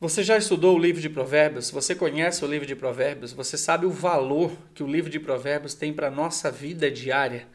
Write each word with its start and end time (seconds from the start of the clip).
Você 0.00 0.24
já 0.24 0.36
estudou 0.36 0.76
o 0.76 0.78
livro 0.78 1.00
de 1.00 1.08
Provérbios? 1.08 1.70
Você 1.70 1.94
conhece 1.94 2.44
o 2.44 2.48
livro 2.48 2.66
de 2.66 2.74
Provérbios? 2.74 3.32
Você 3.32 3.56
sabe 3.56 3.86
o 3.86 3.90
valor 3.90 4.50
que 4.74 4.82
o 4.82 4.88
livro 4.88 5.08
de 5.08 5.20
Provérbios 5.20 5.72
tem 5.72 5.92
para 5.92 6.08
a 6.08 6.10
nossa 6.10 6.50
vida 6.50 6.90
diária? 6.90 7.46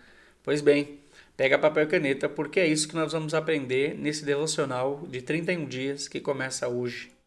Pois 0.42 0.62
bem, 0.62 1.00
pega 1.36 1.60
papel 1.60 1.84
e 1.84 1.88
caneta, 1.88 2.30
porque 2.30 2.60
é 2.62 2.66
isso 2.66 2.88
que 2.88 2.96
nós 2.96 3.12
vamos 3.12 3.34
aprender 3.34 3.94
nesse 3.94 4.24
devocional 4.24 5.06
de 5.10 5.22
31 5.22 5.66
dias 5.66 6.08
que 6.08 6.22
começa 6.22 6.68
hoje. 6.68 7.19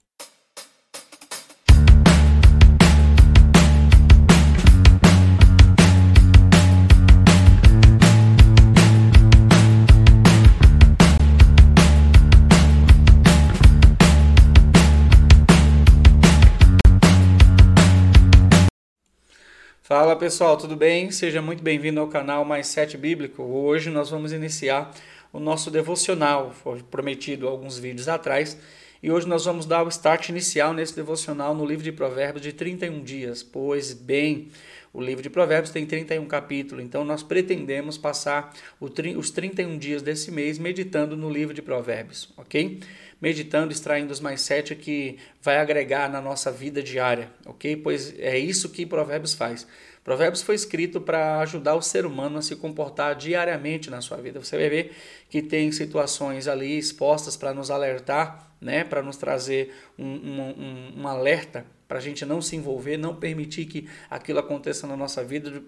Fala 19.94 20.16
pessoal, 20.16 20.56
tudo 20.56 20.74
bem? 20.74 21.10
Seja 21.10 21.42
muito 21.42 21.62
bem-vindo 21.62 22.00
ao 22.00 22.08
canal 22.08 22.46
Mais 22.46 22.66
Sete 22.68 22.96
Bíblico. 22.96 23.42
Hoje 23.42 23.90
nós 23.90 24.08
vamos 24.08 24.32
iniciar 24.32 24.90
o 25.30 25.38
nosso 25.38 25.70
devocional, 25.70 26.50
foi 26.50 26.82
prometido 26.82 27.46
alguns 27.46 27.78
vídeos 27.78 28.08
atrás, 28.08 28.56
e 29.02 29.12
hoje 29.12 29.28
nós 29.28 29.44
vamos 29.44 29.66
dar 29.66 29.84
o 29.84 29.90
start 29.90 30.30
inicial 30.30 30.72
nesse 30.72 30.96
devocional 30.96 31.54
no 31.54 31.66
livro 31.66 31.84
de 31.84 31.92
Provérbios 31.92 32.42
de 32.42 32.54
31 32.54 33.02
dias. 33.02 33.42
Pois 33.42 33.92
bem, 33.92 34.48
o 34.92 35.00
livro 35.00 35.22
de 35.22 35.30
Provérbios 35.30 35.72
tem 35.72 35.86
31 35.86 36.26
capítulos, 36.26 36.84
então 36.84 37.04
nós 37.04 37.22
pretendemos 37.22 37.96
passar 37.96 38.52
os 38.78 39.30
31 39.30 39.78
dias 39.78 40.02
desse 40.02 40.30
mês 40.30 40.58
meditando 40.58 41.16
no 41.16 41.30
livro 41.30 41.54
de 41.54 41.62
Provérbios, 41.62 42.32
ok? 42.36 42.80
Meditando, 43.20 43.72
extraindo 43.72 44.12
os 44.12 44.20
mais 44.20 44.42
sete 44.42 44.74
que 44.74 45.16
vai 45.40 45.58
agregar 45.58 46.10
na 46.10 46.20
nossa 46.20 46.50
vida 46.52 46.82
diária, 46.82 47.30
ok? 47.46 47.76
Pois 47.76 48.18
é 48.18 48.38
isso 48.38 48.68
que 48.68 48.84
Provérbios 48.84 49.32
faz. 49.32 49.66
Provérbios 50.04 50.42
foi 50.42 50.56
escrito 50.56 51.00
para 51.00 51.38
ajudar 51.40 51.76
o 51.76 51.82
ser 51.82 52.04
humano 52.04 52.38
a 52.38 52.42
se 52.42 52.56
comportar 52.56 53.14
diariamente 53.14 53.88
na 53.88 54.00
sua 54.00 54.16
vida. 54.16 54.40
Você 54.40 54.56
vai 54.56 54.68
ver 54.68 54.92
que 55.30 55.40
tem 55.40 55.70
situações 55.70 56.48
ali 56.48 56.76
expostas 56.76 57.36
para 57.36 57.54
nos 57.54 57.70
alertar, 57.70 58.52
né? 58.60 58.82
para 58.82 59.00
nos 59.00 59.16
trazer 59.16 59.72
um, 59.96 60.04
um, 60.04 60.92
um 61.02 61.08
alerta, 61.08 61.64
para 61.92 61.98
a 61.98 62.02
gente 62.02 62.24
não 62.24 62.40
se 62.40 62.56
envolver, 62.56 62.96
não 62.96 63.14
permitir 63.14 63.66
que 63.66 63.86
aquilo 64.08 64.38
aconteça 64.38 64.86
na 64.86 64.96
nossa 64.96 65.22
vida 65.22 65.62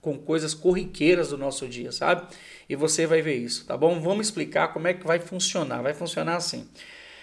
com 0.00 0.16
coisas 0.16 0.54
corriqueiras 0.54 1.30
do 1.30 1.36
nosso 1.36 1.66
dia, 1.66 1.90
sabe? 1.90 2.24
E 2.68 2.76
você 2.76 3.04
vai 3.04 3.20
ver 3.20 3.34
isso, 3.34 3.66
tá 3.66 3.76
bom? 3.76 4.00
Vamos 4.00 4.28
explicar 4.28 4.68
como 4.68 4.86
é 4.86 4.94
que 4.94 5.04
vai 5.04 5.18
funcionar. 5.18 5.82
Vai 5.82 5.92
funcionar 5.92 6.36
assim. 6.36 6.68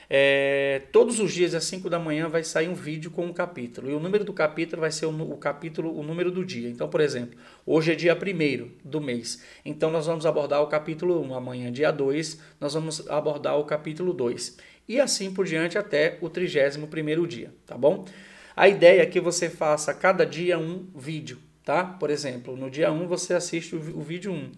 É, 0.09 0.81
todos 0.91 1.21
os 1.21 1.31
dias 1.31 1.55
às 1.55 1.63
5 1.63 1.89
da 1.89 1.97
manhã 1.97 2.27
vai 2.27 2.43
sair 2.43 2.67
um 2.67 2.73
vídeo 2.73 3.11
com 3.11 3.25
um 3.27 3.31
capítulo. 3.31 3.89
E 3.89 3.93
o 3.93 3.99
número 4.01 4.25
do 4.25 4.33
capítulo 4.33 4.81
vai 4.81 4.91
ser 4.91 5.05
o, 5.05 5.31
o 5.31 5.37
capítulo, 5.37 5.97
o 5.97 6.03
número 6.03 6.29
do 6.29 6.43
dia. 6.43 6.67
Então, 6.67 6.89
por 6.89 6.99
exemplo, 6.99 7.39
hoje 7.65 7.93
é 7.93 7.95
dia 7.95 8.13
1 8.13 8.71
do 8.83 8.99
mês. 8.99 9.41
Então 9.63 9.89
nós 9.89 10.05
vamos 10.05 10.25
abordar 10.25 10.61
o 10.61 10.67
capítulo 10.67 11.21
1. 11.21 11.33
Amanhã, 11.33 11.71
dia 11.71 11.91
2, 11.91 12.41
nós 12.59 12.73
vamos 12.73 13.09
abordar 13.09 13.57
o 13.57 13.63
capítulo 13.63 14.11
2. 14.11 14.57
E 14.85 14.99
assim 14.99 15.33
por 15.33 15.45
diante 15.45 15.77
até 15.77 16.17
o 16.19 16.29
31 16.29 17.25
dia, 17.25 17.53
tá 17.65 17.77
bom? 17.77 18.03
A 18.55 18.67
ideia 18.67 19.01
é 19.01 19.05
que 19.05 19.19
você 19.19 19.49
faça 19.49 19.93
cada 19.93 20.25
dia 20.25 20.59
um 20.59 20.85
vídeo, 20.95 21.39
tá? 21.65 21.83
Por 21.83 22.09
exemplo, 22.09 22.55
no 22.55 22.69
dia 22.69 22.91
1 22.91 23.07
você 23.07 23.33
assiste 23.33 23.75
o, 23.75 24.01
vídeo 24.01 24.31
1. 24.31 24.51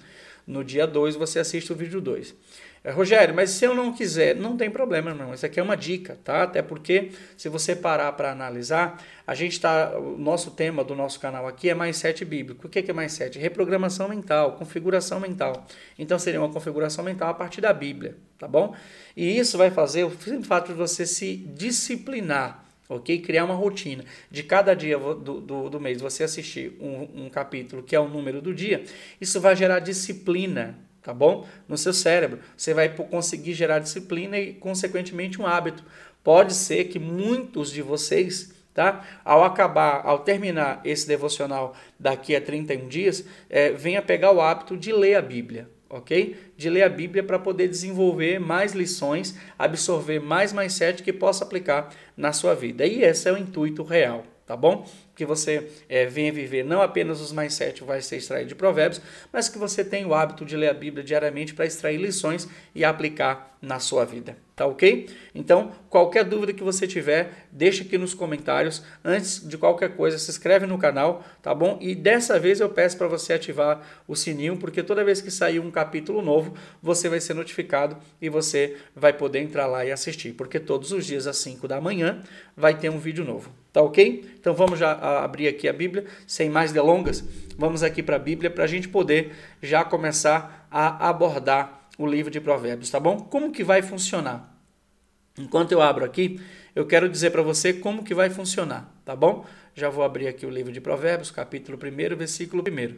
No 0.46 0.64
dia 0.64 0.86
2 0.86 1.16
você 1.16 1.40
assiste 1.40 1.72
o 1.72 1.76
vídeo 1.76 2.02
2. 2.02 2.36
É, 2.84 2.92
Rogério, 2.92 3.34
mas 3.34 3.50
se 3.50 3.66
eu 3.66 3.74
não 3.74 3.92
quiser, 3.92 4.36
não 4.36 4.56
tem 4.56 4.70
problema, 4.70 5.12
não. 5.12 5.34
Isso 5.34 5.46
aqui 5.46 5.60
é 5.60 5.64
uma 5.64 5.76
dica, 5.76 6.20
tá? 6.24 6.44
Até 6.44 6.62
porque, 6.62 7.10
se 7.36 7.50
você 7.50 7.76
parar 7.76 8.12
para 8.12 8.32
analisar, 8.32 9.02
a 9.26 9.34
gente 9.34 9.54
está. 9.54 9.98
O 9.98 10.18
nosso 10.20 10.52
tema 10.52 10.84
do 10.84 10.94
nosso 10.94 11.20
canal 11.20 11.48
aqui 11.48 11.70
é 11.70 11.74
mais 11.74 11.98
sete 11.98 12.24
bíblico. 12.24 12.68
O 12.68 12.70
que 12.70 12.92
é 12.92 12.94
mais 12.94 13.14
sete? 13.14 13.40
Reprogramação 13.40 14.08
mental, 14.08 14.52
configuração 14.58 15.20
mental. 15.20 15.66
Então 15.98 16.20
seria 16.20 16.40
uma 16.40 16.52
configuração 16.52 17.04
mental 17.04 17.30
a 17.30 17.34
partir 17.34 17.62
da 17.62 17.74
Bíblia, 17.74 18.18
tá 18.38 18.48
bom? 18.48 18.76
E 19.18 19.36
isso 19.36 19.58
vai 19.58 19.72
fazer 19.72 20.04
o 20.04 20.12
fato 20.44 20.68
de 20.68 20.74
você 20.74 21.08
se 21.08 21.38
disciplinar 21.38 22.65
ok? 22.90 23.20
Criar 23.20 23.46
uma 23.46 23.56
rotina 23.56 24.04
de 24.30 24.44
cada 24.44 24.74
dia 24.74 24.98
do, 24.98 25.42
do, 25.42 25.70
do 25.70 25.80
mês 25.80 26.02
você 26.02 26.24
assistir 26.24 26.78
um, 26.80 27.26
um, 27.26 27.30
capítulo 27.30 27.84
que 27.84 27.96
é 27.96 28.00
o 28.00 28.08
número 28.08 28.42
do 28.42 28.54
dia, 28.54 28.84
isso 29.20 29.40
vai 29.40 29.56
gerar 29.56 29.80
disciplina 29.80 30.78
tá 31.06 31.14
bom? 31.14 31.48
No 31.68 31.78
seu 31.78 31.94
cérebro. 31.94 32.40
Você 32.58 32.74
vai 32.74 32.90
conseguir 32.90 33.54
gerar 33.54 33.78
disciplina 33.78 34.40
e, 34.40 34.54
consequentemente, 34.54 35.40
um 35.40 35.46
hábito. 35.46 35.84
Pode 36.24 36.56
ser 36.56 36.86
que 36.86 36.98
muitos 36.98 37.72
de 37.72 37.84
vocês, 37.84 38.52
tá? 38.74 39.06
Ao 39.24 39.44
acabar, 39.44 40.02
ao 40.04 40.20
terminar 40.20 40.82
esse 40.84 41.08
devocional 41.08 41.76
daqui 42.00 42.36
a 42.36 42.42
31 42.42 42.88
dias, 42.88 43.24
é, 43.48 43.70
venha 43.72 44.02
pegar 44.02 44.32
o 44.32 44.42
hábito 44.42 44.76
de 44.76 44.92
ler 44.92 45.14
a 45.14 45.22
Bíblia, 45.22 45.70
ok? 45.98 46.36
De 46.58 46.70
ler 46.70 46.84
a 46.84 46.90
Bíblia 46.90 47.24
para 47.24 47.40
poder 47.40 47.68
desenvolver 47.68 48.40
mais 48.40 48.74
lições, 48.74 49.38
absorver 49.58 50.20
mais 50.20 50.54
sete 50.74 51.04
que 51.04 51.14
possa 51.14 51.44
aplicar 51.44 51.90
na 52.16 52.34
sua 52.34 52.54
vida. 52.54 52.86
E 52.86 53.04
esse 53.04 53.30
é 53.30 53.34
o 53.34 53.38
intuito 53.38 53.84
real, 53.84 54.24
tá 54.46 54.56
bom? 54.56 54.86
Que 55.16 55.26
você 55.26 55.70
é, 55.88 56.06
venha 56.06 56.32
viver 56.32 56.64
não 56.64 56.82
apenas 56.82 57.22
os 57.22 57.32
mais 57.32 57.54
sete 57.54 57.84
vai 57.84 58.02
ser 58.02 58.18
extraído 58.18 58.50
de 58.50 58.56
provérbios, 58.56 59.02
mas 59.32 59.48
que 59.48 59.58
você 59.58 59.84
tenha 59.84 60.08
o 60.08 60.14
hábito 60.14 60.46
de 60.46 60.58
ler 60.58 60.70
a 60.70 60.74
Bíblia 60.74 61.04
diariamente 61.04 61.54
para 61.54 61.66
extrair 61.66 61.98
lições 61.98 62.48
e 62.74 62.84
aplicar 62.84 63.56
na 63.62 63.80
sua 63.80 64.06
vida. 64.06 64.38
Tá 64.56 64.66
ok? 64.66 65.10
Então, 65.34 65.72
qualquer 65.90 66.24
dúvida 66.24 66.54
que 66.54 66.64
você 66.64 66.88
tiver, 66.88 67.46
deixa 67.52 67.84
aqui 67.84 67.98
nos 67.98 68.14
comentários. 68.14 68.82
Antes 69.04 69.46
de 69.46 69.58
qualquer 69.58 69.98
coisa, 69.98 70.18
se 70.18 70.32
inscreve 70.32 70.66
no 70.66 70.78
canal, 70.78 71.26
tá 71.42 71.54
bom? 71.54 71.78
E 71.82 71.94
dessa 71.94 72.40
vez 72.40 72.62
eu 72.62 72.70
peço 72.70 72.98
para 72.98 73.08
você 73.08 73.34
ativar 73.34 73.82
o 74.08 74.16
sininho, 74.16 74.56
porque 74.56 74.82
toda 74.82 75.04
vez 75.04 75.20
que 75.20 75.30
sair 75.30 75.60
um 75.60 75.70
capítulo 75.70 76.22
novo, 76.22 76.54
você 76.82 77.10
vai 77.10 77.20
ser 77.20 77.34
notificado 77.34 77.98
e 78.22 78.30
você 78.30 78.78
vai 78.96 79.12
poder 79.12 79.40
entrar 79.40 79.68
lá 79.68 79.84
e 79.84 79.92
assistir, 79.92 80.32
porque 80.34 80.58
todos 80.58 80.94
os 80.94 81.06
dias 81.06 81.28
às 81.28 81.38
5 81.38 81.68
da 81.68 81.82
manhã 81.82 82.22
vai 82.56 82.78
ter 82.78 82.90
um 82.90 83.00
vídeo 83.00 83.26
novo. 83.26 83.52
Tá 83.74 83.82
ok? 83.82 84.24
Então 84.40 84.54
vamos 84.54 84.80
já 84.80 84.94
abrir 85.24 85.48
aqui 85.48 85.68
a 85.68 85.74
Bíblia, 85.74 86.06
sem 86.28 86.50
mais 86.50 86.72
delongas. 86.72 87.24
Vamos 87.58 87.84
aqui 87.84 88.04
para 88.04 88.16
a 88.16 88.20
Bíblia 88.20 88.50
para 88.50 88.64
a 88.64 88.68
gente 88.68 88.88
poder 88.88 89.34
já 89.62 89.84
começar 89.84 90.68
a 90.70 91.10
abordar 91.10 91.88
o 91.98 92.06
livro 92.06 92.32
de 92.32 92.42
Provérbios, 92.42 92.90
tá 92.90 93.00
bom? 93.00 93.18
Como 93.18 93.52
que 93.52 93.64
vai 93.64 93.82
funcionar? 93.82 94.54
Enquanto 95.38 95.72
eu 95.72 95.82
abro 95.82 96.06
aqui, 96.06 96.40
eu 96.74 96.86
quero 96.86 97.10
dizer 97.10 97.32
para 97.32 97.42
você 97.42 97.74
como 97.74 98.04
que 98.04 98.14
vai 98.14 98.30
funcionar, 98.30 98.94
tá 99.04 99.16
bom? 99.16 99.46
Já 99.74 99.90
vou 99.90 100.04
abrir 100.04 100.28
aqui 100.28 100.46
o 100.46 100.50
livro 100.50 100.72
de 100.72 100.80
Provérbios, 100.80 101.30
capítulo 101.30 101.78
1, 101.78 102.16
versículo 102.16 102.64
1, 102.64 102.96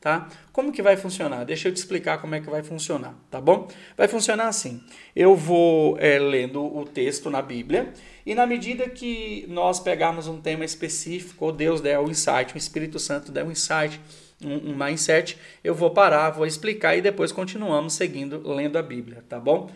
tá? 0.00 0.28
Como 0.52 0.70
que 0.70 0.82
vai 0.82 0.96
funcionar? 0.96 1.44
Deixa 1.44 1.68
eu 1.68 1.72
te 1.72 1.78
explicar 1.78 2.18
como 2.20 2.34
é 2.36 2.40
que 2.40 2.48
vai 2.48 2.62
funcionar, 2.62 3.14
tá 3.28 3.40
bom? 3.40 3.68
Vai 3.96 4.06
funcionar 4.06 4.46
assim, 4.46 4.80
eu 5.14 5.34
vou 5.34 5.96
é, 5.98 6.18
lendo 6.18 6.64
o 6.64 6.84
texto 6.84 7.28
na 7.28 7.42
Bíblia 7.42 7.92
e 8.30 8.34
na 8.36 8.46
medida 8.46 8.88
que 8.88 9.44
nós 9.48 9.80
pegarmos 9.80 10.28
um 10.28 10.40
tema 10.40 10.64
específico, 10.64 11.46
ou 11.46 11.50
Deus 11.50 11.80
der 11.80 11.98
o 11.98 12.08
insight, 12.08 12.54
o 12.54 12.58
Espírito 12.58 12.96
Santo 12.96 13.32
der 13.32 13.44
um 13.44 13.50
insight, 13.50 14.00
um, 14.40 14.70
um 14.70 14.76
mindset, 14.76 15.36
eu 15.64 15.74
vou 15.74 15.90
parar, 15.90 16.30
vou 16.30 16.46
explicar 16.46 16.94
e 16.94 17.02
depois 17.02 17.32
continuamos 17.32 17.94
seguindo 17.94 18.40
lendo 18.48 18.78
a 18.78 18.82
Bíblia, 18.82 19.24
tá 19.28 19.36
bom? 19.36 19.68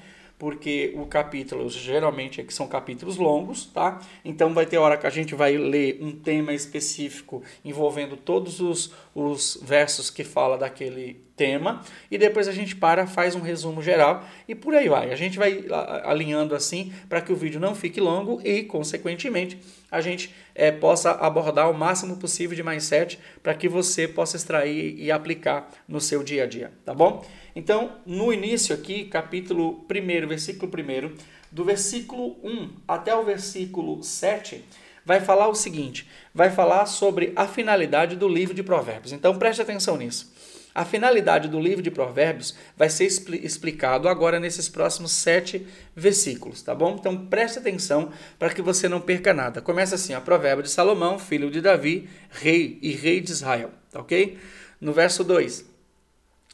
Porque 0.44 0.92
o 0.94 1.06
capítulo 1.06 1.70
geralmente 1.70 2.38
é 2.38 2.44
que 2.44 2.52
são 2.52 2.68
capítulos 2.68 3.16
longos, 3.16 3.64
tá? 3.64 3.98
Então 4.22 4.52
vai 4.52 4.66
ter 4.66 4.76
hora 4.76 4.98
que 4.98 5.06
a 5.06 5.10
gente 5.10 5.34
vai 5.34 5.56
ler 5.56 5.96
um 6.02 6.12
tema 6.12 6.52
específico 6.52 7.42
envolvendo 7.64 8.14
todos 8.14 8.60
os, 8.60 8.92
os 9.14 9.58
versos 9.62 10.10
que 10.10 10.22
fala 10.22 10.58
daquele 10.58 11.24
tema 11.34 11.80
e 12.10 12.18
depois 12.18 12.46
a 12.46 12.52
gente 12.52 12.76
para, 12.76 13.06
faz 13.06 13.34
um 13.34 13.40
resumo 13.40 13.82
geral 13.82 14.22
e 14.46 14.54
por 14.54 14.74
aí 14.74 14.86
vai. 14.86 15.10
A 15.10 15.16
gente 15.16 15.38
vai 15.38 15.64
alinhando 16.04 16.54
assim 16.54 16.92
para 17.08 17.22
que 17.22 17.32
o 17.32 17.36
vídeo 17.36 17.58
não 17.58 17.74
fique 17.74 17.98
longo 17.98 18.38
e, 18.44 18.64
consequentemente, 18.64 19.58
a 19.90 20.02
gente 20.02 20.34
é, 20.54 20.70
possa 20.70 21.12
abordar 21.12 21.70
o 21.70 21.74
máximo 21.74 22.18
possível 22.18 22.54
de 22.54 22.62
mindset 22.62 23.18
para 23.42 23.54
que 23.54 23.66
você 23.66 24.06
possa 24.06 24.36
extrair 24.36 24.94
e 24.98 25.10
aplicar 25.10 25.70
no 25.88 26.02
seu 26.02 26.22
dia 26.22 26.44
a 26.44 26.46
dia, 26.46 26.70
tá 26.84 26.92
bom? 26.92 27.24
Então, 27.54 27.92
no 28.04 28.32
início 28.32 28.74
aqui, 28.74 29.04
capítulo 29.04 29.86
1, 29.88 30.26
versículo 30.26 30.72
1, 30.72 31.14
do 31.52 31.64
versículo 31.64 32.36
1 32.42 32.70
até 32.88 33.14
o 33.14 33.24
versículo 33.24 34.02
7, 34.02 34.64
vai 35.06 35.20
falar 35.20 35.48
o 35.48 35.54
seguinte: 35.54 36.08
vai 36.34 36.50
falar 36.50 36.86
sobre 36.86 37.32
a 37.36 37.46
finalidade 37.46 38.16
do 38.16 38.28
livro 38.28 38.54
de 38.54 38.62
Provérbios. 38.62 39.12
Então, 39.12 39.38
preste 39.38 39.62
atenção 39.62 39.96
nisso. 39.96 40.34
A 40.74 40.84
finalidade 40.84 41.46
do 41.46 41.60
livro 41.60 41.80
de 41.80 41.90
Provérbios 41.90 42.56
vai 42.76 42.90
ser 42.90 43.04
explicado 43.04 44.08
agora 44.08 44.40
nesses 44.40 44.68
próximos 44.68 45.12
sete 45.12 45.64
versículos, 45.94 46.62
tá 46.62 46.74
bom? 46.74 46.96
Então 46.98 47.26
preste 47.26 47.60
atenção 47.60 48.10
para 48.40 48.52
que 48.52 48.60
você 48.60 48.88
não 48.88 49.00
perca 49.00 49.32
nada. 49.32 49.62
Começa 49.62 49.94
assim: 49.94 50.14
a 50.14 50.20
Provérbio 50.20 50.64
de 50.64 50.70
Salomão, 50.70 51.16
filho 51.16 51.48
de 51.48 51.60
Davi, 51.60 52.08
rei 52.28 52.80
e 52.82 52.90
rei 52.90 53.20
de 53.20 53.30
Israel, 53.30 53.70
tá 53.92 54.00
ok? 54.00 54.36
No 54.80 54.92
verso 54.92 55.22
2. 55.22 55.73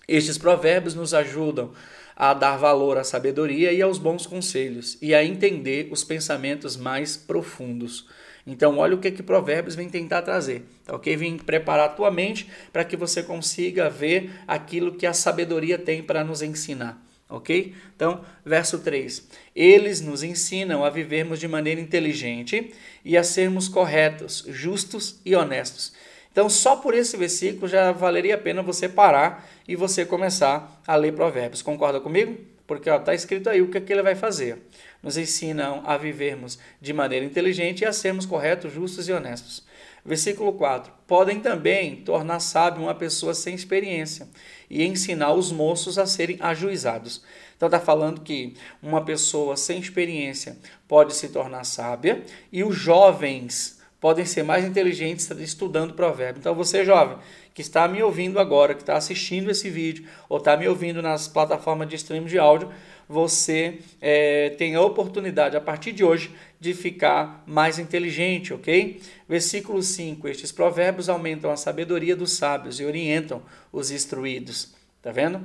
Estes 0.09 0.39
provérbios 0.39 0.95
nos 0.95 1.15
ajudam 1.15 1.73
a 2.17 2.35
dar 2.35 2.59
valor 2.59 2.99
à 2.99 3.05
sabedoria 3.05 3.73
e 3.73 3.81
aos 3.81 3.97
bons 3.97 4.27
conselhos, 4.27 4.99
e 5.01 5.15
a 5.15 5.25
entender 5.25 5.89
os 5.91 6.05
pensamentos 6.05 6.77
mais 6.77 7.17
profundos. 7.17 8.07
Então, 8.47 8.77
olha 8.77 8.95
o 8.95 8.99
que 8.99 9.11
que 9.11 9.23
Provérbios 9.23 9.75
vem 9.75 9.89
tentar 9.89 10.21
trazer, 10.21 10.65
tá 10.85 10.95
ok? 10.95 11.17
Vem 11.17 11.39
preparar 11.39 11.87
a 11.87 11.93
tua 11.93 12.11
mente 12.11 12.47
para 12.73 12.85
que 12.85 12.97
você 12.97 13.23
consiga 13.23 13.89
ver 13.89 14.31
aquilo 14.47 14.97
que 14.97 15.07
a 15.07 15.15
sabedoria 15.15 15.79
tem 15.79 16.03
para 16.03 16.23
nos 16.23 16.43
ensinar, 16.43 17.03
ok? 17.29 17.75
Então, 17.97 18.23
verso 18.45 18.81
3: 18.81 19.27
Eles 19.55 20.03
nos 20.03 20.23
ensinam 20.23 20.85
a 20.85 20.91
vivermos 20.91 21.39
de 21.39 21.49
maneira 21.49 21.81
inteligente 21.81 22.71
e 23.03 23.17
a 23.17 23.25
sermos 23.25 23.69
corretos, 23.69 24.45
justos 24.49 25.21
e 25.25 25.35
honestos. 25.35 25.93
Então, 26.33 26.49
só 26.49 26.77
por 26.77 26.95
esse 26.95 27.17
versículo 27.17 27.67
já 27.67 27.91
valeria 27.91 28.37
a 28.37 28.39
pena 28.39 28.63
você 28.63 28.89
parar 28.89 29.49
e 29.67 29.75
você 29.75 30.05
começar 30.05 30.81
a 30.87 30.95
ler 30.95 31.13
Provérbios. 31.13 31.63
Concorda 31.63 32.01
comigo? 32.01 32.37
Porque 32.67 32.89
está 32.89 33.13
escrito 33.13 33.51
aí 33.51 33.61
o 33.61 33.69
que, 33.69 33.79
é 33.79 33.81
que 33.81 33.93
ele 33.93 34.03
vai 34.03 34.15
fazer. 34.15 34.59
Nos 35.03 35.17
ensinam 35.17 35.83
a 35.85 35.97
vivermos 35.97 36.59
de 36.81 36.93
maneira 36.93 37.27
inteligente 37.27 37.81
e 37.81 37.85
a 37.85 37.93
sermos 37.93 38.27
corretos, 38.27 38.73
justos 38.73 39.09
e 39.09 39.13
honestos. 39.13 39.65
Versículo 40.05 40.53
4: 40.53 40.93
Podem 41.07 41.41
também 41.41 41.97
tornar 41.97 42.39
sábio 42.39 42.83
uma 42.85 42.95
pessoa 42.95 43.35
sem 43.35 43.55
experiência 43.55 44.29
e 44.69 44.85
ensinar 44.85 45.33
os 45.33 45.51
moços 45.51 45.99
a 45.99 46.07
serem 46.07 46.37
ajuizados. 46.39 47.23
Então 47.57 47.67
está 47.67 47.81
falando 47.81 48.21
que 48.21 48.55
uma 48.81 49.05
pessoa 49.05 49.57
sem 49.57 49.81
experiência 49.81 50.57
pode 50.87 51.15
se 51.15 51.29
tornar 51.29 51.65
sábia 51.65 52.25
e 52.53 52.63
os 52.63 52.77
jovens 52.77 53.80
podem 54.01 54.25
ser 54.25 54.43
mais 54.43 54.65
inteligentes 54.65 55.31
estudando 55.39 55.95
provérbio. 55.95 56.41
Então 56.41 56.55
você 56.55 56.85
jovem 56.85 57.19
que 57.53 57.61
está 57.61 57.87
me 57.87 58.03
ouvindo 58.03 58.39
agora, 58.39 58.75
que 58.75 58.83
está 58.83 58.97
assistindo 58.97 59.51
esse 59.51 59.69
vídeo 59.69 60.07
ou 60.29 60.39
está 60.39 60.57
me 60.57 60.67
ouvindo 60.67 61.03
nas 61.03 61.29
plataformas 61.29 61.89
de 61.89 61.97
streaming 61.97 62.27
de 62.27 62.39
áudio, 62.39 62.71
você 63.09 63.81
é, 64.01 64.51
tem 64.51 64.77
a 64.77 64.81
oportunidade 64.81 65.57
a 65.57 65.61
partir 65.61 65.93
de 65.93 66.05
hoje 66.05 66.33
de 66.61 66.73
ficar 66.73 67.43
mais 67.45 67.79
inteligente, 67.79 68.55
ok? 68.55 69.01
Versículo 69.29 69.83
5: 69.83 70.29
Estes 70.29 70.53
provérbios 70.53 71.09
aumentam 71.09 71.51
a 71.51 71.57
sabedoria 71.57 72.15
dos 72.15 72.33
sábios 72.33 72.79
e 72.79 72.85
orientam 72.85 73.43
os 73.73 73.91
instruídos. 73.91 74.75
Tá 75.03 75.11
vendo? 75.11 75.45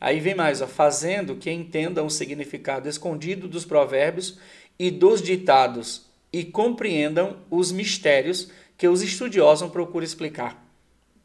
Aí 0.00 0.20
vem 0.20 0.34
mais, 0.34 0.60
ó, 0.60 0.66
fazendo 0.66 1.36
que 1.36 1.50
entendam 1.50 2.06
o 2.06 2.10
significado 2.10 2.88
escondido 2.88 3.46
dos 3.46 3.64
provérbios 3.64 4.38
e 4.78 4.90
dos 4.90 5.22
ditados 5.22 6.06
e 6.32 6.44
compreendam 6.44 7.38
os 7.50 7.72
mistérios 7.72 8.50
que 8.76 8.88
os 8.88 9.02
estudiosos 9.02 9.70
procuram 9.70 10.04
explicar. 10.04 10.64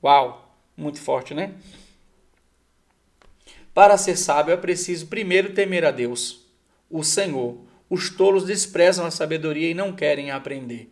Uau, 0.03 0.57
muito 0.75 0.99
forte, 0.99 1.33
né? 1.33 1.53
Para 3.73 3.97
ser 3.97 4.17
sábio 4.17 4.53
é 4.53 4.57
preciso 4.57 5.07
primeiro 5.07 5.53
temer 5.53 5.85
a 5.85 5.91
Deus, 5.91 6.45
o 6.89 7.03
Senhor. 7.03 7.57
Os 7.89 8.09
tolos 8.09 8.45
desprezam 8.45 9.05
a 9.05 9.11
sabedoria 9.11 9.69
e 9.69 9.73
não 9.73 9.93
querem 9.93 10.31
aprender. 10.31 10.89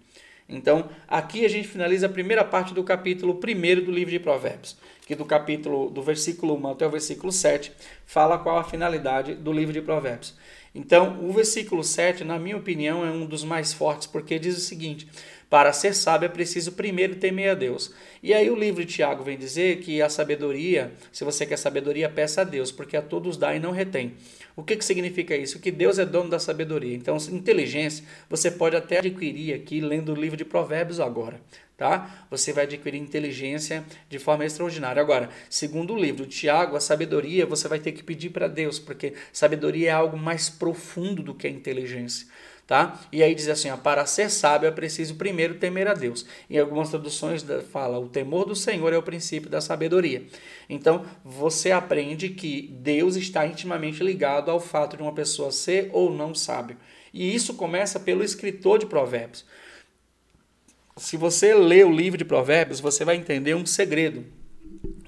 Então, 0.47 0.89
aqui 1.07 1.45
a 1.45 1.49
gente 1.49 1.67
finaliza 1.67 2.07
a 2.07 2.09
primeira 2.09 2.43
parte 2.43 2.73
do 2.73 2.83
capítulo 2.83 3.33
1 3.33 3.85
do 3.85 3.91
livro 3.91 4.11
de 4.11 4.19
Provérbios, 4.19 4.75
que 5.09 5.15
do 5.15 5.25
capítulo 5.25 5.89
do 5.89 6.03
versículo 6.03 6.55
1 6.55 6.67
até 6.67 6.85
o 6.85 6.91
versículo 6.91 7.31
7 7.31 7.71
fala 8.05 8.37
qual 8.37 8.59
a 8.59 8.63
finalidade 8.63 9.33
do 9.33 9.51
livro 9.51 9.73
de 9.73 9.81
Provérbios. 9.81 10.35
Então, 10.75 11.27
o 11.27 11.33
versículo 11.33 11.83
7, 11.83 12.23
na 12.23 12.37
minha 12.37 12.55
opinião, 12.55 13.03
é 13.03 13.09
um 13.09 13.25
dos 13.25 13.43
mais 13.43 13.73
fortes, 13.73 14.05
porque 14.05 14.37
diz 14.37 14.55
o 14.55 14.61
seguinte: 14.61 15.07
para 15.49 15.73
ser 15.73 15.95
sábio 15.95 16.27
é 16.27 16.29
preciso 16.29 16.73
primeiro 16.73 17.15
temer 17.15 17.49
a 17.49 17.53
Deus. 17.55 17.91
E 18.21 18.35
aí 18.35 18.51
o 18.51 18.55
livro 18.55 18.85
de 18.85 18.93
Tiago 18.93 19.23
vem 19.23 19.35
dizer 19.35 19.79
que 19.79 19.99
a 19.99 20.09
sabedoria, 20.09 20.93
se 21.11 21.23
você 21.23 21.43
quer 21.43 21.57
sabedoria, 21.57 22.07
peça 22.07 22.41
a 22.41 22.43
Deus, 22.43 22.71
porque 22.71 22.95
a 22.95 23.01
todos 23.01 23.35
dá 23.35 23.55
e 23.55 23.59
não 23.59 23.71
retém. 23.71 24.13
O 24.55 24.61
que, 24.61 24.75
que 24.75 24.85
significa 24.85 25.35
isso? 25.35 25.57
Que 25.57 25.71
Deus 25.71 25.97
é 25.97 26.05
dono 26.05 26.29
da 26.29 26.37
sabedoria. 26.37 26.95
Então, 26.95 27.17
inteligência 27.31 28.05
você 28.29 28.51
pode 28.51 28.75
até 28.75 28.99
adquirir 28.99 29.55
aqui 29.55 29.81
lendo 29.81 30.13
o 30.13 30.15
livro 30.15 30.37
de 30.37 30.45
Provérbios 30.45 30.99
agora 30.99 31.41
tá? 31.79 32.25
Você 32.29 32.51
vai 32.51 32.65
adquirir 32.65 32.99
inteligência 32.99 33.85
de 34.09 34.19
forma 34.19 34.45
extraordinária. 34.45 35.01
Agora, 35.01 35.29
segundo 35.49 35.93
o 35.93 35.97
livro 35.97 36.27
Tiago, 36.27 36.75
a 36.75 36.81
sabedoria 36.81 37.45
você 37.45 37.69
vai 37.69 37.79
ter 37.79 37.93
que 37.93 38.03
pedir 38.03 38.31
para 38.31 38.49
Deus, 38.49 38.77
porque 38.77 39.13
sabedoria 39.31 39.89
é 39.89 39.93
algo 39.93 40.17
mais 40.17 40.49
profundo 40.49 41.23
do 41.23 41.33
que 41.33 41.47
a 41.47 41.49
inteligência. 41.49 42.27
Tá? 42.67 42.99
E 43.11 43.23
aí 43.23 43.33
diz 43.33 43.47
assim, 43.47 43.71
ó, 43.71 43.77
para 43.77 44.05
ser 44.05 44.29
sábio 44.29 44.67
é 44.67 44.71
preciso 44.71 45.15
primeiro 45.15 45.55
temer 45.55 45.87
a 45.87 45.95
Deus. 45.95 46.23
Em 46.47 46.59
algumas 46.59 46.89
traduções 46.89 47.43
fala, 47.71 47.97
o 47.97 48.09
temor 48.09 48.45
do 48.45 48.55
Senhor 48.55 48.93
é 48.93 48.97
o 48.97 49.01
princípio 49.01 49.49
da 49.49 49.59
sabedoria. 49.59 50.23
Então, 50.69 51.03
você 51.23 51.71
aprende 51.71 52.29
que 52.29 52.69
Deus 52.73 53.15
está 53.15 53.47
intimamente 53.47 54.03
ligado 54.03 54.51
ao 54.51 54.59
fato 54.59 54.97
de 54.97 55.01
uma 55.01 55.13
pessoa 55.13 55.51
ser 55.51 55.89
ou 55.93 56.13
não 56.13 56.35
sábio. 56.35 56.77
E 57.11 57.33
isso 57.33 57.55
começa 57.55 57.99
pelo 57.99 58.23
escritor 58.23 58.77
de 58.77 58.85
provérbios. 58.85 59.45
Se 60.99 61.15
você 61.15 61.53
lê 61.53 61.83
o 61.83 61.91
livro 61.91 62.17
de 62.17 62.25
Provérbios, 62.25 62.79
você 62.79 63.05
vai 63.05 63.15
entender 63.15 63.55
um 63.55 63.65
segredo. 63.65 64.25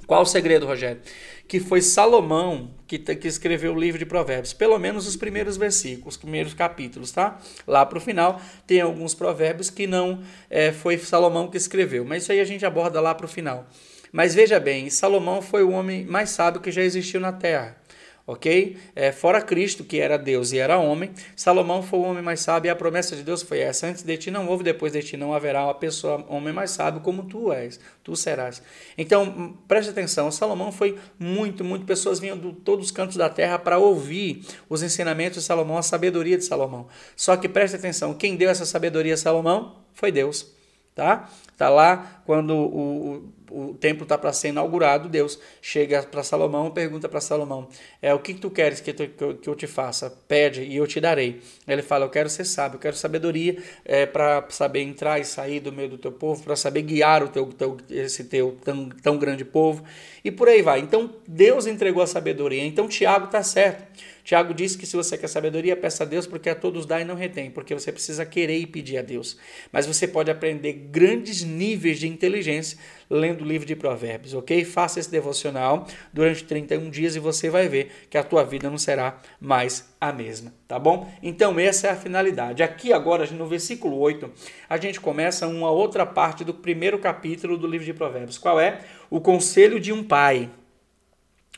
Qual 0.07 0.23
o 0.23 0.25
segredo, 0.25 0.65
Rogério? 0.65 1.01
Que 1.47 1.59
foi 1.59 1.81
Salomão 1.81 2.73
que, 2.87 2.97
que 2.97 3.27
escreveu 3.27 3.73
o 3.73 3.79
livro 3.79 3.99
de 3.99 4.05
Provérbios, 4.05 4.53
pelo 4.53 4.77
menos 4.79 5.05
os 5.05 5.15
primeiros 5.15 5.57
versículos, 5.57 6.15
os 6.15 6.17
primeiros 6.17 6.53
capítulos, 6.53 7.11
tá? 7.11 7.39
Lá 7.67 7.85
para 7.85 7.97
o 7.97 8.01
final 8.01 8.41
tem 8.65 8.81
alguns 8.81 9.13
provérbios 9.13 9.69
que 9.69 9.85
não 9.85 10.21
é, 10.49 10.71
foi 10.71 10.97
Salomão 10.97 11.49
que 11.49 11.57
escreveu, 11.57 12.05
mas 12.05 12.23
isso 12.23 12.31
aí 12.31 12.39
a 12.39 12.45
gente 12.45 12.65
aborda 12.65 12.99
lá 12.99 13.13
para 13.13 13.25
o 13.25 13.29
final. 13.29 13.67
Mas 14.11 14.35
veja 14.35 14.59
bem, 14.59 14.89
Salomão 14.89 15.41
foi 15.41 15.63
o 15.63 15.71
homem 15.71 16.05
mais 16.05 16.29
sábio 16.31 16.61
que 16.61 16.71
já 16.71 16.81
existiu 16.81 17.19
na 17.19 17.31
terra 17.31 17.80
ok? 18.25 18.77
É, 18.95 19.11
fora 19.11 19.41
Cristo, 19.41 19.83
que 19.83 19.99
era 19.99 20.17
Deus 20.17 20.51
e 20.51 20.57
era 20.57 20.77
homem, 20.77 21.11
Salomão 21.35 21.81
foi 21.81 21.99
o 21.99 22.03
homem 22.03 22.23
mais 22.23 22.39
sábio 22.39 22.69
e 22.69 22.71
a 22.71 22.75
promessa 22.75 23.15
de 23.15 23.23
Deus 23.23 23.41
foi 23.41 23.59
essa: 23.59 23.87
antes 23.87 24.03
de 24.03 24.17
ti 24.17 24.31
não 24.31 24.47
houve, 24.47 24.63
depois 24.63 24.93
de 24.93 25.01
ti 25.01 25.17
não 25.17 25.33
haverá 25.33 25.63
uma 25.65 25.73
pessoa, 25.73 26.25
homem 26.29 26.53
mais 26.53 26.71
sábio 26.71 27.01
como 27.01 27.23
tu 27.23 27.51
és, 27.51 27.79
tu 28.03 28.15
serás. 28.15 28.61
Então, 28.97 29.57
preste 29.67 29.89
atenção: 29.89 30.31
Salomão 30.31 30.71
foi 30.71 30.97
muito, 31.19 31.63
muito, 31.63 31.85
pessoas 31.85 32.19
vinham 32.19 32.37
de 32.37 32.53
todos 32.53 32.85
os 32.85 32.91
cantos 32.91 33.15
da 33.17 33.29
terra 33.29 33.57
para 33.59 33.77
ouvir 33.77 34.45
os 34.69 34.83
ensinamentos 34.83 35.39
de 35.39 35.45
Salomão, 35.45 35.77
a 35.77 35.83
sabedoria 35.83 36.37
de 36.37 36.45
Salomão. 36.45 36.87
Só 37.15 37.35
que 37.37 37.49
preste 37.49 37.75
atenção: 37.75 38.13
quem 38.13 38.35
deu 38.35 38.49
essa 38.49 38.65
sabedoria 38.65 39.13
a 39.13 39.17
Salomão 39.17 39.81
foi 39.93 40.11
Deus. 40.11 40.59
Tá? 40.93 41.29
Tá 41.57 41.69
lá 41.69 42.21
quando 42.25 42.53
o, 42.53 43.31
o 43.51 43.73
templo 43.73 44.03
está 44.03 44.17
para 44.17 44.31
ser 44.33 44.49
inaugurado, 44.49 45.09
Deus 45.09 45.39
chega 45.61 46.03
para 46.03 46.23
Salomão 46.23 46.67
e 46.67 46.71
pergunta 46.71 47.09
para 47.09 47.19
Salomão: 47.19 47.67
é 48.01 48.13
o 48.13 48.19
que, 48.19 48.33
que 48.33 48.39
tu 48.39 48.49
queres 48.49 48.79
que, 48.79 48.93
tu, 48.93 49.07
que, 49.07 49.47
eu 49.47 49.55
te 49.55 49.67
faça? 49.67 50.09
Pede 50.27 50.63
e 50.63 50.77
eu 50.77 50.87
te 50.87 50.99
darei. 50.99 51.41
Ele 51.67 51.81
fala: 51.81 52.05
Eu 52.05 52.09
quero 52.09 52.29
ser 52.29 52.45
sábio, 52.45 52.77
eu 52.77 52.79
quero 52.79 52.95
sabedoria 52.95 53.61
é, 53.83 54.05
para 54.05 54.45
saber 54.49 54.81
entrar 54.81 55.19
e 55.19 55.25
sair 55.25 55.59
do 55.59 55.71
meio 55.71 55.89
do 55.89 55.97
teu 55.97 56.11
povo, 56.11 56.43
para 56.43 56.55
saber 56.55 56.81
guiar 56.83 57.23
o 57.23 57.27
teu, 57.27 57.45
teu, 57.47 57.77
esse 57.89 58.23
teu 58.23 58.57
tão, 58.63 58.89
tão 58.89 59.17
grande 59.17 59.43
povo. 59.43 59.83
E 60.23 60.31
por 60.31 60.47
aí 60.47 60.61
vai. 60.61 60.79
Então 60.79 61.13
Deus 61.27 61.67
entregou 61.67 62.01
a 62.01 62.07
sabedoria. 62.07 62.63
Então 62.63 62.87
Tiago 62.87 63.25
está 63.25 63.43
certo. 63.43 63.83
Tiago 64.23 64.53
disse 64.53 64.77
que 64.77 64.85
se 64.85 64.95
você 64.95 65.17
quer 65.17 65.27
sabedoria, 65.27 65.75
peça 65.75 66.03
a 66.03 66.05
Deus, 66.05 66.27
porque 66.27 66.49
a 66.49 66.55
todos 66.55 66.85
dá 66.85 67.01
e 67.01 67.05
não 67.05 67.15
retém, 67.15 67.49
porque 67.49 67.73
você 67.73 67.91
precisa 67.91 68.25
querer 68.25 68.57
e 68.57 68.65
pedir 68.65 68.97
a 68.97 69.01
Deus. 69.01 69.37
Mas 69.71 69.85
você 69.85 70.07
pode 70.07 70.29
aprender 70.29 70.73
grandes 70.73 71.43
níveis 71.43 71.99
de 71.99 72.07
inteligência 72.07 72.77
lendo 73.09 73.43
o 73.43 73.47
livro 73.47 73.67
de 73.67 73.75
Provérbios, 73.75 74.33
ok? 74.33 74.63
Faça 74.63 74.99
esse 74.99 75.11
devocional 75.11 75.85
durante 76.13 76.45
31 76.45 76.89
dias 76.89 77.15
e 77.15 77.19
você 77.19 77.49
vai 77.49 77.67
ver 77.67 77.91
que 78.09 78.17
a 78.17 78.23
tua 78.23 78.43
vida 78.43 78.69
não 78.69 78.77
será 78.77 79.19
mais 79.39 79.93
a 79.99 80.13
mesma, 80.13 80.53
tá 80.67 80.79
bom? 80.79 81.11
Então, 81.21 81.59
essa 81.59 81.87
é 81.87 81.89
a 81.89 81.95
finalidade. 81.95 82.63
Aqui 82.63 82.93
agora, 82.93 83.25
no 83.31 83.45
versículo 83.45 83.97
8, 83.99 84.31
a 84.69 84.77
gente 84.77 84.99
começa 84.99 85.45
uma 85.45 85.69
outra 85.69 86.05
parte 86.05 86.45
do 86.45 86.53
primeiro 86.53 86.99
capítulo 86.99 87.57
do 87.57 87.67
livro 87.67 87.85
de 87.85 87.93
Provérbios. 87.93 88.37
Qual 88.37 88.59
é? 88.59 88.79
O 89.09 89.19
conselho 89.19 89.79
de 89.79 89.91
um 89.91 90.03
pai. 90.03 90.49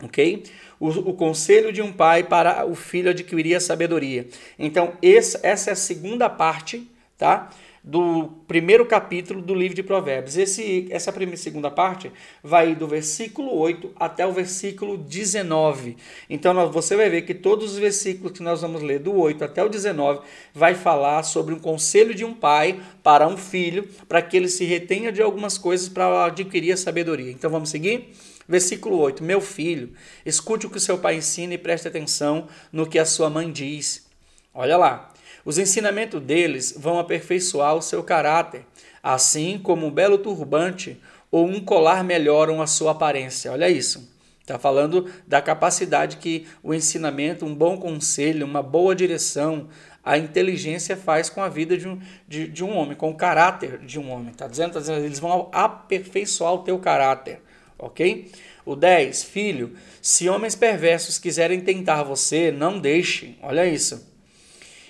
Ok? 0.01 0.43
O, 0.83 1.11
o, 1.11 1.13
conselho 1.13 1.71
de 1.71 1.81
um 1.81 1.93
pai 1.93 2.23
para 2.23 2.65
o 2.65 2.75
filho 2.75 3.09
adquirir 3.09 3.55
a 3.55 3.59
sabedoria. 3.61 4.27
Então, 4.59 4.93
esse, 5.01 5.39
essa 5.41 5.69
é 5.69 5.73
a 5.73 5.77
segunda 5.77 6.29
parte, 6.29 6.85
tá? 7.17 7.49
do 7.83 8.29
primeiro 8.47 8.85
capítulo 8.85 9.41
do 9.41 9.53
livro 9.53 9.75
de 9.75 9.83
Provérbios. 9.83 10.37
Esse, 10.37 10.87
essa 10.89 11.11
primeira 11.11 11.35
segunda 11.35 11.69
parte 11.69 12.09
vai 12.41 12.73
do 12.73 12.87
versículo 12.87 13.53
8 13.57 13.91
até 13.97 14.25
o 14.25 14.31
versículo 14.31 14.97
19. 14.97 15.97
Então 16.29 16.71
você 16.71 16.95
vai 16.95 17.09
ver 17.09 17.23
que 17.23 17.33
todos 17.33 17.73
os 17.73 17.77
versículos 17.77 18.31
que 18.31 18.41
nós 18.41 18.61
vamos 18.61 18.81
ler, 18.81 18.99
do 18.99 19.13
8 19.13 19.43
até 19.43 19.61
o 19.61 19.67
19, 19.67 20.21
vai 20.53 20.75
falar 20.75 21.23
sobre 21.23 21.53
um 21.53 21.59
conselho 21.59 22.15
de 22.15 22.23
um 22.23 22.33
pai 22.33 22.79
para 23.03 23.27
um 23.27 23.35
filho, 23.35 23.87
para 24.07 24.21
que 24.21 24.37
ele 24.37 24.47
se 24.47 24.63
retenha 24.63 25.11
de 25.11 25.21
algumas 25.21 25.57
coisas 25.57 25.89
para 25.89 26.25
adquirir 26.25 26.71
a 26.71 26.77
sabedoria. 26.77 27.31
Então 27.31 27.49
vamos 27.49 27.69
seguir? 27.69 28.13
Versículo 28.47 28.97
8: 28.97 29.23
Meu 29.23 29.41
filho, 29.41 29.93
escute 30.25 30.65
o 30.65 30.69
que 30.69 30.79
seu 30.79 30.97
pai 30.97 31.15
ensina 31.15 31.53
e 31.53 31.57
preste 31.57 31.87
atenção 31.87 32.47
no 32.71 32.87
que 32.87 32.99
a 32.99 33.05
sua 33.05 33.29
mãe 33.29 33.51
diz. 33.51 34.05
Olha 34.53 34.77
lá. 34.77 35.09
Os 35.45 35.57
ensinamentos 35.57 36.21
deles 36.21 36.73
vão 36.77 36.97
aperfeiçoar 36.97 37.75
o 37.75 37.81
seu 37.81 38.01
caráter, 38.01 38.65
assim 39.01 39.59
como 39.59 39.85
um 39.85 39.91
belo 39.91 40.17
turbante 40.17 40.97
ou 41.29 41.45
um 41.45 41.59
colar 41.59 42.01
melhoram 42.01 42.61
a 42.61 42.67
sua 42.67 42.91
aparência. 42.91 43.51
Olha 43.51 43.69
isso. 43.69 44.09
Está 44.39 44.59
falando 44.59 45.09
da 45.25 45.41
capacidade 45.41 46.17
que 46.17 46.45
o 46.61 46.73
ensinamento, 46.73 47.45
um 47.45 47.55
bom 47.55 47.77
conselho, 47.77 48.45
uma 48.45 48.61
boa 48.61 48.93
direção, 48.93 49.69
a 50.03 50.17
inteligência 50.17 50.97
faz 50.97 51.29
com 51.29 51.41
a 51.41 51.47
vida 51.47 51.77
de 51.77 51.87
um, 51.87 51.97
de, 52.27 52.47
de 52.49 52.63
um 52.63 52.75
homem, 52.75 52.95
com 52.95 53.09
o 53.09 53.15
caráter 53.15 53.79
de 53.79 53.97
um 53.97 54.11
homem. 54.11 54.31
Está 54.31 54.47
dizendo, 54.47 54.73
tá 54.73 54.79
dizendo, 54.79 55.03
eles 55.05 55.19
vão 55.19 55.49
aperfeiçoar 55.53 56.53
o 56.53 56.59
teu 56.59 56.77
caráter, 56.77 57.41
ok? 57.85 58.31
O 58.65 58.75
10, 58.75 59.23
filho, 59.23 59.75
se 60.01 60.29
homens 60.29 60.55
perversos 60.55 61.17
quiserem 61.17 61.59
tentar 61.59 62.03
você, 62.03 62.51
não 62.51 62.79
deixe. 62.79 63.35
Olha 63.41 63.67
isso. 63.67 64.11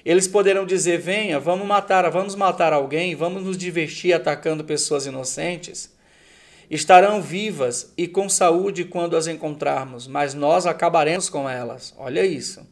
Eles 0.05 0.27
poderão 0.27 0.65
dizer: 0.65 0.99
venha, 0.99 1.39
vamos 1.39 1.65
matar, 1.65 2.09
vamos 2.09 2.35
matar 2.35 2.73
alguém, 2.73 3.15
vamos 3.15 3.43
nos 3.43 3.57
divertir 3.57 4.13
atacando 4.13 4.63
pessoas 4.63 5.05
inocentes. 5.05 5.91
Estarão 6.69 7.21
vivas 7.21 7.91
e 7.97 8.07
com 8.07 8.27
saúde 8.29 8.85
quando 8.85 9.15
as 9.15 9.27
encontrarmos, 9.27 10.07
mas 10.07 10.33
nós 10.33 10.65
acabaremos 10.65 11.29
com 11.29 11.49
elas. 11.49 11.93
Olha 11.97 12.25
isso. 12.25 12.65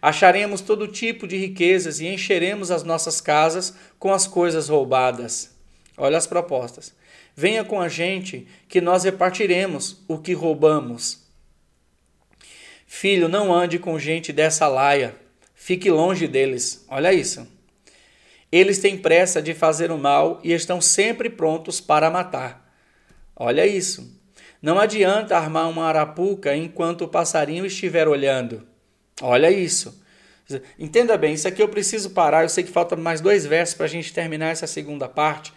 Acharemos 0.00 0.60
todo 0.60 0.88
tipo 0.88 1.26
de 1.26 1.36
riquezas 1.36 2.00
e 2.00 2.06
encheremos 2.06 2.70
as 2.70 2.82
nossas 2.82 3.20
casas 3.20 3.74
com 3.98 4.12
as 4.12 4.26
coisas 4.26 4.68
roubadas. 4.68 5.50
Olha 5.96 6.18
as 6.18 6.26
propostas. 6.26 6.92
Venha 7.36 7.64
com 7.64 7.80
a 7.80 7.88
gente 7.88 8.46
que 8.68 8.80
nós 8.80 9.04
repartiremos 9.04 10.02
o 10.06 10.18
que 10.18 10.32
roubamos. 10.32 11.24
Filho, 12.86 13.28
não 13.28 13.52
ande 13.52 13.78
com 13.78 13.98
gente 13.98 14.32
dessa 14.32 14.68
laia. 14.68 15.16
Fique 15.52 15.90
longe 15.90 16.28
deles. 16.28 16.84
Olha 16.88 17.12
isso. 17.12 17.46
Eles 18.52 18.78
têm 18.78 18.96
pressa 18.96 19.42
de 19.42 19.52
fazer 19.52 19.90
o 19.90 19.98
mal 19.98 20.40
e 20.44 20.52
estão 20.52 20.80
sempre 20.80 21.28
prontos 21.28 21.80
para 21.80 22.08
matar. 22.08 22.72
Olha 23.34 23.66
isso. 23.66 24.16
Não 24.62 24.78
adianta 24.78 25.36
armar 25.36 25.68
uma 25.68 25.86
arapuca 25.86 26.54
enquanto 26.54 27.02
o 27.02 27.08
passarinho 27.08 27.66
estiver 27.66 28.06
olhando. 28.06 28.64
Olha 29.20 29.50
isso. 29.50 30.00
Entenda 30.78 31.16
bem, 31.16 31.34
isso 31.34 31.48
aqui 31.48 31.60
eu 31.60 31.68
preciso 31.68 32.10
parar. 32.10 32.44
Eu 32.44 32.48
sei 32.48 32.62
que 32.62 32.70
falta 32.70 32.94
mais 32.94 33.20
dois 33.20 33.44
versos 33.44 33.74
para 33.74 33.86
a 33.86 33.88
gente 33.88 34.12
terminar 34.12 34.50
essa 34.50 34.68
segunda 34.68 35.08
parte 35.08 35.52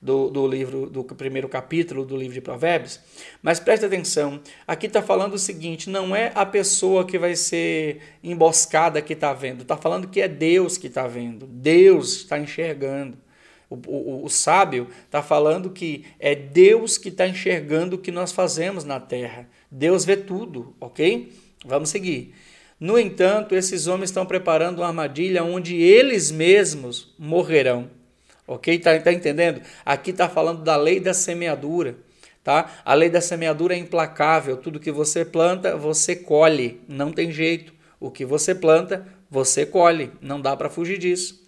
do, 0.00 0.30
do 0.30 0.46
livro, 0.46 0.86
do 0.88 1.04
primeiro 1.04 1.48
capítulo 1.48 2.04
do 2.04 2.16
livro 2.16 2.34
de 2.34 2.40
Provérbios. 2.40 3.00
Mas 3.42 3.60
preste 3.60 3.84
atenção, 3.84 4.40
aqui 4.66 4.86
está 4.86 5.02
falando 5.02 5.34
o 5.34 5.38
seguinte: 5.38 5.90
não 5.90 6.16
é 6.16 6.32
a 6.34 6.46
pessoa 6.46 7.04
que 7.04 7.18
vai 7.18 7.36
ser 7.36 8.00
emboscada 8.22 9.02
que 9.02 9.12
está 9.12 9.32
vendo, 9.32 9.62
está 9.62 9.76
falando 9.76 10.08
que 10.08 10.20
é 10.20 10.28
Deus 10.28 10.78
que 10.78 10.86
está 10.86 11.06
vendo, 11.06 11.46
Deus 11.46 12.18
está 12.18 12.38
enxergando. 12.38 13.18
O, 13.68 13.76
o, 13.86 14.24
o 14.24 14.28
sábio 14.28 14.88
está 15.04 15.22
falando 15.22 15.70
que 15.70 16.04
é 16.18 16.34
Deus 16.34 16.98
que 16.98 17.08
está 17.08 17.28
enxergando 17.28 17.94
o 17.94 17.98
que 17.98 18.10
nós 18.10 18.32
fazemos 18.32 18.84
na 18.84 18.98
terra. 18.98 19.48
Deus 19.70 20.04
vê 20.04 20.16
tudo, 20.16 20.74
ok? 20.80 21.32
Vamos 21.64 21.90
seguir. 21.90 22.34
No 22.80 22.98
entanto, 22.98 23.54
esses 23.54 23.86
homens 23.86 24.08
estão 24.08 24.26
preparando 24.26 24.78
uma 24.78 24.88
armadilha 24.88 25.44
onde 25.44 25.76
eles 25.76 26.32
mesmos 26.32 27.14
morrerão. 27.16 27.90
Ok? 28.50 28.80
Tá, 28.80 28.98
tá 28.98 29.12
entendendo? 29.12 29.62
Aqui 29.86 30.10
está 30.10 30.28
falando 30.28 30.64
da 30.64 30.76
lei 30.76 30.98
da 30.98 31.14
semeadura. 31.14 31.96
Tá? 32.42 32.68
A 32.84 32.94
lei 32.94 33.08
da 33.08 33.20
semeadura 33.20 33.76
é 33.76 33.78
implacável. 33.78 34.56
Tudo 34.56 34.80
que 34.80 34.90
você 34.90 35.24
planta, 35.24 35.76
você 35.76 36.16
colhe. 36.16 36.80
Não 36.88 37.12
tem 37.12 37.30
jeito. 37.30 37.72
O 38.00 38.10
que 38.10 38.24
você 38.24 38.52
planta, 38.52 39.06
você 39.30 39.64
colhe. 39.64 40.10
Não 40.20 40.40
dá 40.40 40.56
para 40.56 40.68
fugir 40.68 40.98
disso. 40.98 41.44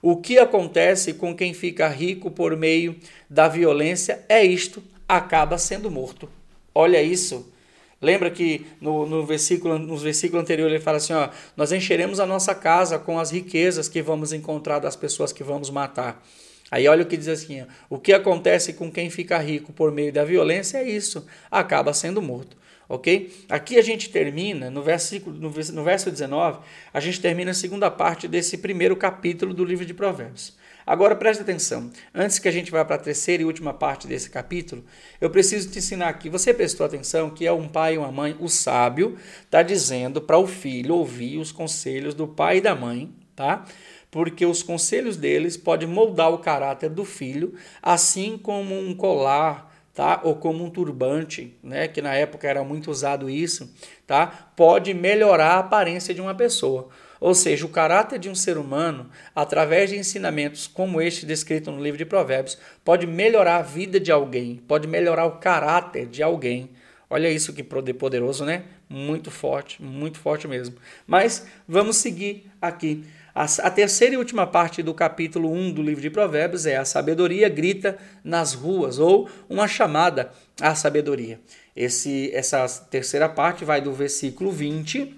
O 0.00 0.16
que 0.16 0.38
acontece 0.38 1.12
com 1.12 1.36
quem 1.36 1.52
fica 1.52 1.88
rico 1.88 2.30
por 2.30 2.56
meio 2.56 2.96
da 3.28 3.48
violência 3.48 4.24
é 4.26 4.42
isto: 4.42 4.82
acaba 5.06 5.58
sendo 5.58 5.90
morto. 5.90 6.26
Olha 6.74 7.02
isso. 7.02 7.52
Lembra 8.00 8.30
que 8.30 8.66
no, 8.80 9.04
no, 9.04 9.26
versículo, 9.26 9.78
no 9.78 9.98
versículo 9.98 10.40
anterior 10.40 10.70
ele 10.70 10.80
fala 10.80 10.96
assim: 10.96 11.12
ó, 11.12 11.28
nós 11.54 11.70
encheremos 11.70 12.18
a 12.18 12.24
nossa 12.24 12.54
casa 12.54 12.98
com 12.98 13.18
as 13.18 13.30
riquezas 13.30 13.90
que 13.90 14.00
vamos 14.00 14.32
encontrar 14.32 14.78
das 14.78 14.96
pessoas 14.96 15.34
que 15.34 15.44
vamos 15.44 15.68
matar. 15.68 16.24
Aí 16.70 16.88
olha 16.88 17.02
o 17.02 17.06
que 17.06 17.16
diz 17.16 17.28
assim: 17.28 17.64
o 17.88 17.98
que 17.98 18.12
acontece 18.12 18.72
com 18.72 18.90
quem 18.90 19.10
fica 19.10 19.38
rico 19.38 19.72
por 19.72 19.92
meio 19.92 20.12
da 20.12 20.24
violência 20.24 20.78
é 20.78 20.88
isso, 20.88 21.26
acaba 21.50 21.92
sendo 21.92 22.20
morto. 22.20 22.56
Ok? 22.88 23.34
Aqui 23.48 23.78
a 23.78 23.82
gente 23.82 24.10
termina, 24.10 24.70
no, 24.70 24.80
versículo, 24.80 25.36
no, 25.36 25.50
no 25.50 25.84
verso 25.84 26.08
19, 26.08 26.60
a 26.94 27.00
gente 27.00 27.20
termina 27.20 27.50
a 27.50 27.54
segunda 27.54 27.90
parte 27.90 28.28
desse 28.28 28.58
primeiro 28.58 28.94
capítulo 28.94 29.52
do 29.52 29.64
livro 29.64 29.84
de 29.84 29.92
Provérbios. 29.92 30.56
Agora 30.86 31.16
preste 31.16 31.40
atenção, 31.40 31.90
antes 32.14 32.38
que 32.38 32.46
a 32.46 32.52
gente 32.52 32.70
vá 32.70 32.84
para 32.84 32.94
a 32.94 33.00
terceira 33.00 33.42
e 33.42 33.46
última 33.46 33.74
parte 33.74 34.06
desse 34.06 34.30
capítulo, 34.30 34.84
eu 35.20 35.28
preciso 35.28 35.68
te 35.68 35.80
ensinar 35.80 36.08
aqui. 36.08 36.30
Você 36.30 36.54
prestou 36.54 36.86
atenção 36.86 37.28
que 37.28 37.44
é 37.44 37.50
um 37.50 37.66
pai 37.66 37.94
e 37.94 37.98
uma 37.98 38.12
mãe, 38.12 38.36
o 38.38 38.48
sábio 38.48 39.16
está 39.42 39.64
dizendo 39.64 40.20
para 40.20 40.38
o 40.38 40.46
filho 40.46 40.94
ouvir 40.94 41.38
os 41.38 41.50
conselhos 41.50 42.14
do 42.14 42.28
pai 42.28 42.58
e 42.58 42.60
da 42.60 42.76
mãe, 42.76 43.12
tá? 43.34 43.66
Porque 44.10 44.46
os 44.46 44.62
conselhos 44.62 45.16
deles 45.16 45.56
podem 45.56 45.88
moldar 45.88 46.32
o 46.32 46.38
caráter 46.38 46.90
do 46.90 47.04
filho, 47.04 47.54
assim 47.82 48.38
como 48.38 48.78
um 48.78 48.94
colar, 48.94 49.74
tá? 49.94 50.20
Ou 50.22 50.36
como 50.36 50.64
um 50.64 50.70
turbante, 50.70 51.56
né? 51.62 51.88
Que 51.88 52.00
na 52.00 52.14
época 52.14 52.46
era 52.46 52.62
muito 52.62 52.90
usado 52.90 53.28
isso, 53.28 53.74
tá? 54.06 54.26
Pode 54.54 54.94
melhorar 54.94 55.54
a 55.54 55.58
aparência 55.58 56.14
de 56.14 56.20
uma 56.20 56.34
pessoa. 56.34 56.88
Ou 57.18 57.34
seja, 57.34 57.64
o 57.64 57.70
caráter 57.70 58.18
de 58.18 58.28
um 58.28 58.34
ser 58.34 58.58
humano, 58.58 59.08
através 59.34 59.90
de 59.90 59.96
ensinamentos 59.96 60.66
como 60.66 61.00
este 61.00 61.24
descrito 61.24 61.72
no 61.72 61.82
livro 61.82 61.96
de 61.96 62.04
Provérbios, 62.04 62.58
pode 62.84 63.06
melhorar 63.06 63.56
a 63.56 63.62
vida 63.62 63.98
de 63.98 64.12
alguém, 64.12 64.56
pode 64.68 64.86
melhorar 64.86 65.24
o 65.24 65.38
caráter 65.38 66.06
de 66.06 66.22
alguém. 66.22 66.70
Olha 67.08 67.30
isso 67.30 67.52
que 67.52 67.62
poderoso, 67.62 68.44
né? 68.44 68.64
Muito 68.88 69.30
forte, 69.30 69.82
muito 69.82 70.18
forte 70.18 70.46
mesmo. 70.46 70.76
Mas 71.06 71.46
vamos 71.66 71.96
seguir 71.96 72.50
aqui. 72.60 73.04
A, 73.36 73.70
terceira 73.70 74.14
e 74.14 74.16
última 74.16 74.46
parte 74.46 74.82
do 74.82 74.94
capítulo 74.94 75.52
1 75.52 75.72
do 75.72 75.82
livro 75.82 76.00
de 76.00 76.08
Provérbios 76.08 76.64
é 76.64 76.78
a 76.78 76.86
sabedoria 76.86 77.50
grita 77.50 77.98
nas 78.24 78.54
ruas, 78.54 78.98
ou 78.98 79.28
uma 79.46 79.68
chamada 79.68 80.30
à 80.58 80.74
sabedoria. 80.74 81.38
Esse, 81.76 82.30
essa 82.32 82.66
terceira 82.90 83.28
parte 83.28 83.62
vai 83.62 83.82
do 83.82 83.92
versículo 83.92 84.50
20 84.50 85.14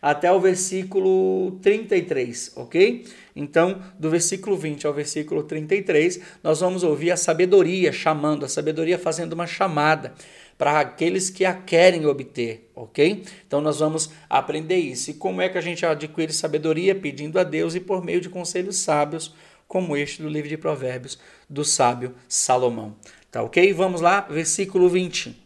até 0.00 0.30
o 0.30 0.38
versículo 0.38 1.58
33, 1.60 2.52
ok? 2.54 3.04
Então, 3.34 3.82
do 3.98 4.08
versículo 4.10 4.56
20 4.56 4.86
ao 4.86 4.94
versículo 4.94 5.42
33, 5.42 6.20
nós 6.44 6.60
vamos 6.60 6.84
ouvir 6.84 7.10
a 7.10 7.16
sabedoria 7.16 7.92
chamando, 7.92 8.44
a 8.44 8.48
sabedoria 8.48 8.96
fazendo 8.96 9.32
uma 9.32 9.48
chamada 9.48 10.14
para 10.58 10.80
aqueles 10.80 11.28
que 11.28 11.44
a 11.44 11.54
querem 11.54 12.06
obter, 12.06 12.70
ok? 12.74 13.24
Então, 13.46 13.60
nós 13.60 13.78
vamos 13.78 14.10
aprender 14.28 14.76
isso. 14.76 15.10
E 15.10 15.14
como 15.14 15.42
é 15.42 15.48
que 15.48 15.58
a 15.58 15.60
gente 15.60 15.84
adquire 15.84 16.32
sabedoria? 16.32 16.94
Pedindo 16.94 17.38
a 17.38 17.44
Deus 17.44 17.74
e 17.74 17.80
por 17.80 18.04
meio 18.04 18.20
de 18.20 18.28
conselhos 18.28 18.76
sábios, 18.76 19.34
como 19.68 19.96
este 19.96 20.22
do 20.22 20.28
livro 20.28 20.48
de 20.48 20.56
Provérbios 20.56 21.18
do 21.48 21.64
sábio 21.64 22.14
Salomão. 22.28 22.96
Tá 23.30 23.42
ok? 23.42 23.72
Vamos 23.72 24.00
lá, 24.00 24.20
versículo 24.22 24.88
20. 24.88 25.44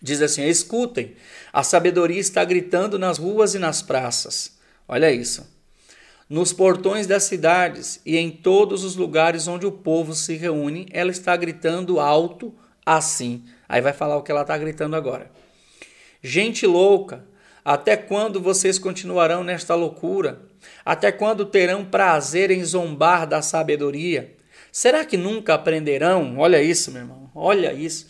Diz 0.00 0.20
assim: 0.20 0.44
escutem, 0.44 1.14
a 1.52 1.62
sabedoria 1.62 2.20
está 2.20 2.44
gritando 2.44 2.98
nas 2.98 3.18
ruas 3.18 3.54
e 3.54 3.58
nas 3.58 3.82
praças. 3.82 4.58
Olha 4.86 5.10
isso. 5.10 5.46
Nos 6.28 6.52
portões 6.52 7.06
das 7.06 7.24
cidades 7.24 8.00
e 8.04 8.16
em 8.16 8.30
todos 8.30 8.84
os 8.84 8.96
lugares 8.96 9.48
onde 9.48 9.66
o 9.66 9.72
povo 9.72 10.14
se 10.14 10.36
reúne, 10.36 10.86
ela 10.92 11.10
está 11.10 11.34
gritando 11.34 11.98
alto 11.98 12.54
assim. 12.96 13.44
Aí 13.68 13.80
vai 13.80 13.92
falar 13.92 14.16
o 14.16 14.22
que 14.22 14.30
ela 14.30 14.42
está 14.42 14.56
gritando 14.56 14.96
agora. 14.96 15.30
Gente 16.22 16.66
louca, 16.66 17.24
até 17.64 17.96
quando 17.96 18.40
vocês 18.40 18.78
continuarão 18.78 19.44
nesta 19.44 19.74
loucura? 19.74 20.40
Até 20.84 21.12
quando 21.12 21.44
terão 21.44 21.84
prazer 21.84 22.50
em 22.50 22.64
zombar 22.64 23.26
da 23.26 23.42
sabedoria? 23.42 24.34
Será 24.72 25.04
que 25.04 25.16
nunca 25.16 25.54
aprenderão? 25.54 26.38
Olha 26.38 26.62
isso, 26.62 26.90
meu 26.90 27.02
irmão, 27.02 27.30
olha 27.34 27.72
isso. 27.72 28.06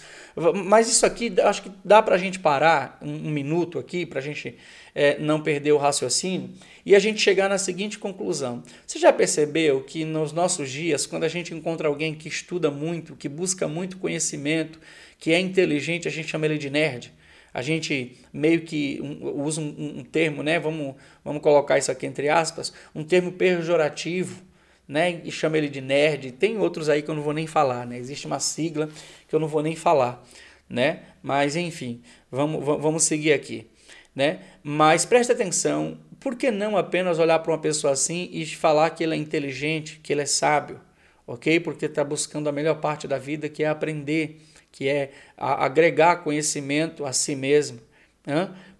Mas 0.64 0.88
isso 0.88 1.04
aqui, 1.04 1.32
acho 1.40 1.62
que 1.62 1.70
dá 1.84 2.02
para 2.02 2.14
a 2.14 2.18
gente 2.18 2.38
parar 2.38 2.98
um, 3.02 3.28
um 3.28 3.30
minuto 3.30 3.78
aqui, 3.78 4.06
para 4.06 4.18
a 4.18 4.22
gente 4.22 4.56
é, 4.94 5.18
não 5.18 5.40
perder 5.40 5.72
o 5.72 5.78
raciocínio, 5.78 6.50
e 6.84 6.94
a 6.94 6.98
gente 6.98 7.20
chegar 7.20 7.48
na 7.48 7.58
seguinte 7.58 7.98
conclusão. 7.98 8.62
Você 8.86 8.98
já 8.98 9.12
percebeu 9.12 9.82
que 9.82 10.04
nos 10.04 10.32
nossos 10.32 10.70
dias, 10.70 11.06
quando 11.06 11.24
a 11.24 11.28
gente 11.28 11.54
encontra 11.54 11.88
alguém 11.88 12.14
que 12.14 12.28
estuda 12.28 12.70
muito, 12.70 13.16
que 13.16 13.28
busca 13.28 13.68
muito 13.68 13.96
conhecimento, 13.98 14.78
que 15.18 15.32
é 15.32 15.40
inteligente, 15.40 16.08
a 16.08 16.10
gente 16.10 16.28
chama 16.28 16.46
ele 16.46 16.58
de 16.58 16.70
nerd? 16.70 17.12
A 17.52 17.62
gente 17.62 18.16
meio 18.32 18.60
que 18.60 19.00
usa 19.20 19.60
um, 19.60 19.98
um 19.98 20.04
termo, 20.04 20.42
né? 20.42 20.60
Vamos, 20.60 20.94
vamos 21.24 21.42
colocar 21.42 21.78
isso 21.78 21.90
aqui 21.90 22.06
entre 22.06 22.28
aspas, 22.28 22.72
um 22.94 23.02
termo 23.02 23.32
pejorativo 23.32 24.47
né? 24.88 25.20
E 25.22 25.30
chama 25.30 25.58
ele 25.58 25.68
de 25.68 25.82
nerd. 25.82 26.32
Tem 26.32 26.58
outros 26.58 26.88
aí 26.88 27.02
que 27.02 27.10
eu 27.10 27.14
não 27.14 27.22
vou 27.22 27.34
nem 27.34 27.46
falar, 27.46 27.86
né? 27.86 27.98
Existe 27.98 28.26
uma 28.26 28.40
sigla 28.40 28.88
que 29.28 29.34
eu 29.34 29.38
não 29.38 29.46
vou 29.46 29.62
nem 29.62 29.76
falar, 29.76 30.24
né? 30.68 31.02
Mas 31.22 31.54
enfim, 31.54 32.00
vamos, 32.30 32.64
vamos 32.64 33.04
seguir 33.04 33.34
aqui, 33.34 33.70
né? 34.14 34.40
Mas 34.62 35.04
preste 35.04 35.30
atenção, 35.30 35.98
por 36.18 36.36
que 36.36 36.50
não 36.50 36.76
apenas 36.76 37.18
olhar 37.18 37.38
para 37.40 37.52
uma 37.52 37.58
pessoa 37.58 37.92
assim 37.92 38.30
e 38.32 38.46
falar 38.46 38.90
que 38.90 39.04
ele 39.04 39.14
é 39.14 39.18
inteligente, 39.18 40.00
que 40.02 40.12
ele 40.12 40.22
é 40.22 40.26
sábio, 40.26 40.80
ok? 41.26 41.60
Porque 41.60 41.84
está 41.84 42.02
buscando 42.02 42.48
a 42.48 42.52
melhor 42.52 42.80
parte 42.80 43.06
da 43.06 43.18
vida, 43.18 43.48
que 43.48 43.62
é 43.62 43.68
aprender, 43.68 44.40
que 44.72 44.88
é 44.88 45.10
agregar 45.36 46.24
conhecimento 46.24 47.04
a 47.04 47.12
si 47.12 47.36
mesmo. 47.36 47.80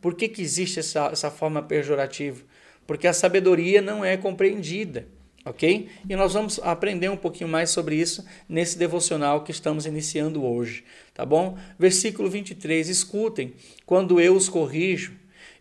Por 0.01 0.15
que, 0.15 0.29
que 0.29 0.43
existe 0.43 0.79
essa, 0.79 1.07
essa 1.07 1.31
forma 1.31 1.63
pejorativa? 1.63 2.43
Porque 2.87 3.07
a 3.07 3.13
sabedoria 3.13 3.83
não 3.83 4.05
é 4.05 4.17
compreendida 4.17 5.07
ok? 5.49 5.89
E 6.09 6.17
nós 6.17 6.35
vamos 6.35 6.61
aprender 6.63 7.09
um 7.09 7.17
pouquinho 7.17 7.49
mais 7.49 7.71
sobre 7.71 7.97
isso 7.97 8.25
nesse 8.49 8.79
devocional 8.79 9.43
que 9.43 9.51
estamos 9.51 9.87
iniciando 9.87 10.45
hoje, 10.45 10.85
tá 11.15 11.25
bom? 11.25 11.57
Versículo 11.79 12.29
23: 12.29 12.89
Escutem, 12.89 13.55
quando 13.87 14.21
eu 14.21 14.35
os 14.35 14.49
corrijo, 14.49 15.13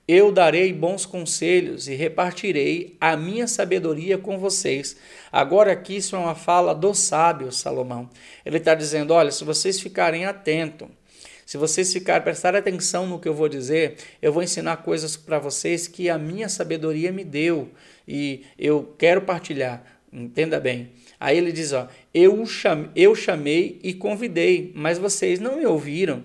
eu 0.07 0.31
darei 0.31 0.71
bons 0.71 1.05
conselhos 1.05 1.87
e 1.87 1.95
repartirei 1.95 2.95
a 2.99 3.17
minha 3.17 3.45
sabedoria 3.45 4.17
com 4.17 4.39
vocês. 4.39 4.95
Agora, 5.29 5.73
aqui, 5.73 5.97
isso 5.97 6.15
é 6.15 6.19
uma 6.19 6.33
fala 6.35 6.73
do 6.73 6.93
sábio 6.93 7.51
Salomão. 7.51 8.09
Ele 8.45 8.57
está 8.57 8.73
dizendo: 8.73 9.13
olha, 9.13 9.31
se 9.31 9.43
vocês 9.43 9.79
ficarem 9.81 10.25
atentos, 10.25 10.87
se 11.47 11.55
vocês 11.55 11.93
ficarem, 11.93 12.21
prestarem 12.21 12.59
atenção 12.59 13.07
no 13.07 13.17
que 13.17 13.27
eu 13.29 13.33
vou 13.33 13.47
dizer, 13.47 13.95
eu 14.21 14.33
vou 14.33 14.43
ensinar 14.43 14.75
coisas 14.83 15.15
para 15.15 15.39
vocês 15.39 15.87
que 15.87 16.09
a 16.09 16.17
minha 16.17 16.49
sabedoria 16.49 17.09
me 17.09 17.23
deu 17.23 17.69
e 18.05 18.43
eu 18.59 18.93
quero 18.97 19.21
partilhar. 19.21 19.81
Entenda 20.11 20.59
bem. 20.59 20.91
Aí 21.17 21.37
ele 21.37 21.53
diz: 21.53 21.71
ó, 21.71 21.87
eu, 22.13 22.45
chame, 22.45 22.89
eu 22.93 23.15
chamei 23.15 23.79
e 23.81 23.93
convidei, 23.93 24.73
mas 24.75 24.97
vocês 24.97 25.39
não 25.39 25.55
me 25.55 25.65
ouviram 25.65 26.21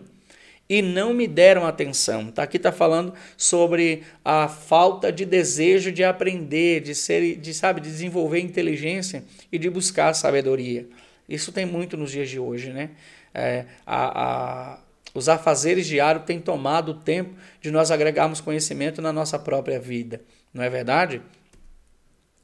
e 0.68 0.82
não 0.82 1.14
me 1.14 1.28
deram 1.28 1.64
atenção. 1.68 2.32
Tá 2.32 2.42
aqui 2.42 2.56
está 2.56 2.72
falando 2.72 3.14
sobre 3.36 4.02
a 4.24 4.48
falta 4.48 5.12
de 5.12 5.24
desejo 5.24 5.92
de 5.92 6.02
aprender, 6.02 6.80
de 6.80 6.96
ser, 6.96 7.36
de 7.36 7.54
sabe, 7.54 7.80
de 7.80 7.88
desenvolver 7.88 8.40
inteligência 8.40 9.22
e 9.52 9.56
de 9.56 9.70
buscar 9.70 10.14
sabedoria. 10.14 10.84
Isso 11.28 11.52
tem 11.52 11.64
muito 11.64 11.96
nos 11.96 12.10
dias 12.10 12.28
de 12.28 12.40
hoje, 12.40 12.72
né? 12.72 12.90
É, 13.32 13.66
a, 13.86 14.72
a, 14.74 14.78
os 15.14 15.28
afazeres 15.28 15.87
diários 15.87 16.25
têm 16.25 16.40
tomado 16.40 16.92
o 16.92 16.95
tempo 16.95 17.35
de 17.61 17.71
nós 17.71 17.90
agregarmos 17.90 18.40
conhecimento 18.40 19.02
na 19.02 19.12
nossa 19.12 19.38
própria 19.38 19.78
vida, 19.78 20.21
não 20.52 20.62
é 20.62 20.71
verdade? 20.71 21.21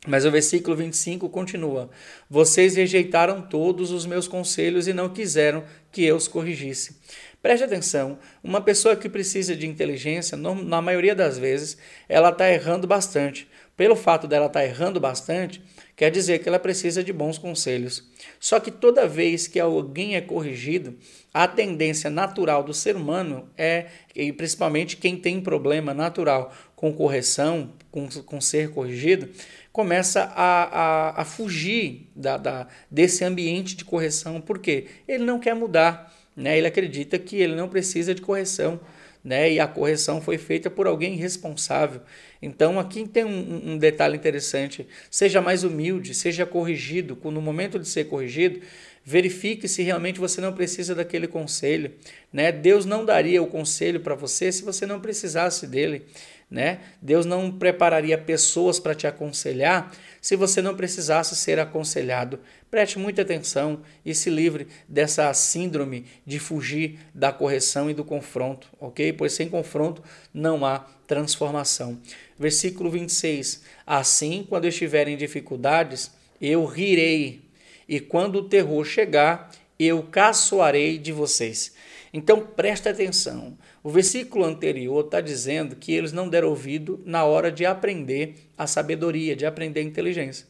Mas 0.06 0.24
o 0.24 0.30
versículo 0.30 0.76
25 0.76 1.28
continua: 1.28 1.90
Vocês 2.30 2.76
rejeitaram 2.76 3.42
todos 3.42 3.90
os 3.90 4.06
meus 4.06 4.28
conselhos 4.28 4.86
e 4.86 4.92
não 4.92 5.08
quiseram 5.08 5.64
que 5.90 6.04
eu 6.04 6.16
os 6.16 6.28
corrigisse. 6.28 6.96
Preste 7.40 7.62
atenção, 7.62 8.18
uma 8.42 8.60
pessoa 8.60 8.96
que 8.96 9.08
precisa 9.08 9.54
de 9.54 9.66
inteligência, 9.66 10.36
na 10.36 10.82
maioria 10.82 11.14
das 11.14 11.38
vezes, 11.38 11.78
ela 12.08 12.30
está 12.30 12.50
errando 12.50 12.86
bastante. 12.86 13.48
Pelo 13.76 13.94
fato 13.94 14.26
dela 14.26 14.46
estar 14.46 14.58
tá 14.58 14.66
errando 14.66 14.98
bastante, 14.98 15.62
quer 15.94 16.10
dizer 16.10 16.40
que 16.40 16.48
ela 16.48 16.58
precisa 16.58 17.04
de 17.04 17.12
bons 17.12 17.38
conselhos. 17.38 18.10
Só 18.40 18.58
que 18.58 18.72
toda 18.72 19.06
vez 19.06 19.46
que 19.46 19.60
alguém 19.60 20.16
é 20.16 20.20
corrigido, 20.20 20.98
a 21.32 21.46
tendência 21.46 22.10
natural 22.10 22.64
do 22.64 22.74
ser 22.74 22.96
humano 22.96 23.48
é, 23.56 23.86
e 24.16 24.32
principalmente 24.32 24.96
quem 24.96 25.16
tem 25.16 25.40
problema 25.40 25.94
natural 25.94 26.52
com 26.74 26.92
correção, 26.92 27.72
com, 27.92 28.08
com 28.08 28.40
ser 28.40 28.70
corrigido, 28.70 29.28
começa 29.72 30.24
a, 30.34 30.64
a, 30.64 31.22
a 31.22 31.24
fugir 31.24 32.10
da, 32.16 32.36
da, 32.36 32.66
desse 32.90 33.24
ambiente 33.24 33.76
de 33.76 33.84
correção. 33.84 34.40
Por 34.40 34.58
quê? 34.58 34.86
Ele 35.06 35.24
não 35.24 35.38
quer 35.38 35.54
mudar. 35.54 36.12
Né? 36.38 36.56
Ele 36.56 36.68
acredita 36.68 37.18
que 37.18 37.36
ele 37.36 37.56
não 37.56 37.68
precisa 37.68 38.14
de 38.14 38.22
correção. 38.22 38.80
Né? 39.24 39.54
E 39.54 39.60
a 39.60 39.66
correção 39.66 40.20
foi 40.20 40.38
feita 40.38 40.70
por 40.70 40.86
alguém 40.86 41.16
responsável. 41.16 42.00
Então 42.40 42.78
aqui 42.78 43.06
tem 43.06 43.24
um, 43.24 43.72
um, 43.72 43.76
detalhe 43.76 44.16
interessante: 44.16 44.86
seja 45.10 45.42
mais 45.42 45.64
humilde, 45.64 46.14
seja 46.14 46.46
corrigido. 46.46 47.18
No 47.24 47.42
momento 47.42 47.80
de 47.80 47.88
ser 47.88 48.04
corrigido, 48.04 48.60
verifique 49.04 49.66
se 49.66 49.82
realmente 49.82 50.20
você 50.20 50.40
não 50.40 50.52
precisa 50.52 50.94
daquele 50.94 51.26
conselho. 51.26 51.90
Né? 52.32 52.52
Deus 52.52 52.86
não 52.86 53.04
daria 53.04 53.42
o 53.42 53.48
conselho 53.48 53.98
para 53.98 54.14
você 54.14 54.52
se 54.52 54.62
você 54.62 54.86
não 54.86 55.00
precisasse 55.00 55.66
dele 55.66 56.06
né? 56.50 56.80
Deus 57.00 57.26
não 57.26 57.50
prepararia 57.50 58.16
pessoas 58.16 58.80
para 58.80 58.94
te 58.94 59.06
aconselhar 59.06 59.92
se 60.20 60.34
você 60.34 60.62
não 60.62 60.74
precisasse 60.74 61.36
ser 61.36 61.58
aconselhado. 61.58 62.40
Preste 62.70 62.98
muita 62.98 63.22
atenção 63.22 63.82
e 64.04 64.14
se 64.14 64.30
livre 64.30 64.66
dessa 64.88 65.32
síndrome 65.34 66.06
de 66.26 66.38
fugir 66.38 66.98
da 67.14 67.32
correção 67.32 67.90
e 67.90 67.94
do 67.94 68.04
confronto, 68.04 68.68
ok? 68.80 69.12
Pois 69.12 69.32
sem 69.32 69.48
confronto 69.48 70.02
não 70.32 70.64
há 70.64 70.86
transformação. 71.06 71.98
Versículo 72.38 72.90
26: 72.90 73.62
Assim, 73.86 74.46
quando 74.48 74.66
estiverem 74.66 75.16
dificuldades, 75.16 76.10
eu 76.40 76.64
rirei, 76.64 77.42
e 77.88 78.00
quando 78.00 78.36
o 78.36 78.48
terror 78.48 78.84
chegar, 78.84 79.50
eu 79.78 80.02
caçoarei 80.02 80.98
de 80.98 81.12
vocês. 81.12 81.74
Então 82.18 82.40
preste 82.40 82.88
atenção. 82.88 83.56
O 83.80 83.90
versículo 83.90 84.44
anterior 84.44 85.04
está 85.04 85.20
dizendo 85.20 85.76
que 85.76 85.92
eles 85.92 86.12
não 86.12 86.28
deram 86.28 86.48
ouvido 86.48 87.00
na 87.06 87.24
hora 87.24 87.50
de 87.50 87.64
aprender 87.64 88.34
a 88.58 88.66
sabedoria, 88.66 89.36
de 89.36 89.46
aprender 89.46 89.80
a 89.80 89.84
inteligência. 89.84 90.46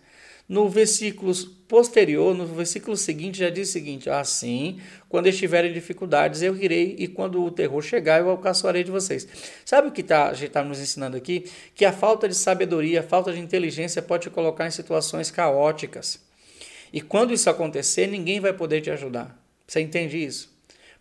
No 0.49 0.67
versículo 0.67 1.31
posterior, 1.69 2.35
no 2.35 2.47
versículo 2.47 2.97
seguinte, 2.97 3.41
já 3.41 3.51
diz 3.51 3.69
o 3.69 3.73
seguinte: 3.73 4.09
Assim, 4.09 4.81
quando 5.11 5.27
estiverem 5.27 5.71
dificuldades, 5.71 6.41
eu 6.41 6.57
irei, 6.57 6.97
e 6.99 7.07
quando 7.07 7.45
o 7.45 7.51
terror 7.51 7.83
chegar, 7.83 8.19
eu 8.19 8.31
alcançarei 8.31 8.83
de 8.83 8.91
vocês. 8.91 9.29
Sabe 9.63 9.89
o 9.89 9.93
que 9.93 10.03
tá, 10.03 10.29
a 10.29 10.33
gente 10.33 10.47
está 10.47 10.65
nos 10.65 10.81
ensinando 10.81 11.19
aqui? 11.19 11.45
Que 11.75 11.85
a 11.85 11.93
falta 11.93 12.27
de 12.27 12.35
sabedoria, 12.35 13.01
a 13.01 13.03
falta 13.03 13.31
de 13.31 13.41
inteligência 13.41 14.01
pode 14.01 14.23
te 14.23 14.31
colocar 14.31 14.67
em 14.67 14.71
situações 14.71 15.31
caóticas. 15.31 16.19
E 16.91 17.03
quando 17.03 17.35
isso 17.35 17.51
acontecer, 17.51 18.07
ninguém 18.07 18.41
vai 18.41 18.55
poder 18.55 18.81
te 18.81 18.91
ajudar. 18.91 19.39
Você 19.67 19.83
entende 19.83 20.17
isso? 20.17 20.58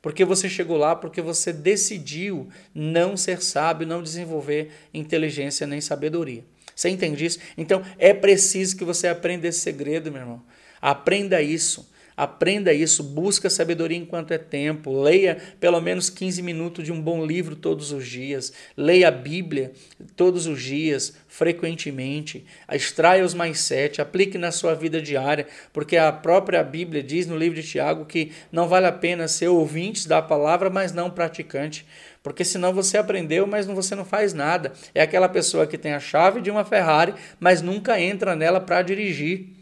Porque 0.08 0.24
você 0.24 0.48
chegou 0.48 0.78
lá 0.78 0.96
porque 0.96 1.22
você 1.22 1.52
decidiu 1.52 2.48
não 2.74 3.18
ser 3.18 3.42
sábio, 3.42 3.86
não 3.86 4.02
desenvolver 4.02 4.72
inteligência 4.94 5.68
nem 5.68 5.82
sabedoria. 5.82 6.46
Você 6.74 6.88
entende 6.88 7.26
isso? 7.26 7.40
Então 7.58 7.84
é 8.00 8.14
preciso 8.14 8.78
que 8.78 8.86
você 8.86 9.10
aprenda 9.10 9.50
esse 9.50 9.60
segredo, 9.60 10.10
meu 10.10 10.22
irmão. 10.22 10.42
Aprenda 10.82 11.42
isso. 11.42 11.92
Aprenda 12.18 12.74
isso, 12.74 13.04
busca 13.04 13.48
sabedoria 13.48 13.96
enquanto 13.96 14.32
é 14.32 14.40
tempo, 14.40 15.04
leia 15.04 15.38
pelo 15.60 15.80
menos 15.80 16.10
15 16.10 16.42
minutos 16.42 16.84
de 16.84 16.92
um 16.92 17.00
bom 17.00 17.24
livro 17.24 17.56
todos 17.56 17.92
os 17.92 18.08
dias, 18.08 18.52
leia 18.76 19.10
a 19.10 19.12
Bíblia 19.12 19.72
todos 20.16 20.48
os 20.48 20.60
dias, 20.60 21.14
frequentemente, 21.28 22.44
extraia 22.74 23.24
os 23.24 23.36
mais 23.36 23.60
sete, 23.60 24.02
aplique 24.02 24.36
na 24.36 24.52
sua 24.52 24.74
vida 24.74 25.00
diária, 25.00 25.46
porque 25.72 25.96
a 25.96 26.12
própria 26.12 26.64
Bíblia 26.64 27.04
diz 27.04 27.28
no 27.28 27.38
livro 27.38 27.62
de 27.62 27.68
Tiago 27.68 28.06
que 28.06 28.32
não 28.52 28.68
vale 28.68 28.88
a 28.88 28.92
pena 28.92 29.28
ser 29.28 29.50
ouvinte 29.50 30.08
da 30.08 30.20
palavra, 30.20 30.72
mas 30.72 30.92
não 30.92 31.12
praticante. 31.12 31.86
Porque 32.24 32.44
senão 32.44 32.74
você 32.74 32.98
aprendeu, 32.98 33.46
mas 33.46 33.68
você 33.68 33.94
não 33.94 34.04
faz 34.04 34.34
nada. 34.34 34.74
É 34.94 35.02
aquela 35.04 35.30
pessoa 35.30 35.68
que 35.68 35.78
tem 35.78 35.94
a 35.94 36.00
chave 36.00 36.42
de 36.42 36.50
uma 36.50 36.66
Ferrari, 36.66 37.14
mas 37.40 37.62
nunca 37.62 38.02
entra 38.02 38.36
nela 38.36 38.60
para 38.60 38.82
dirigir. 38.82 39.57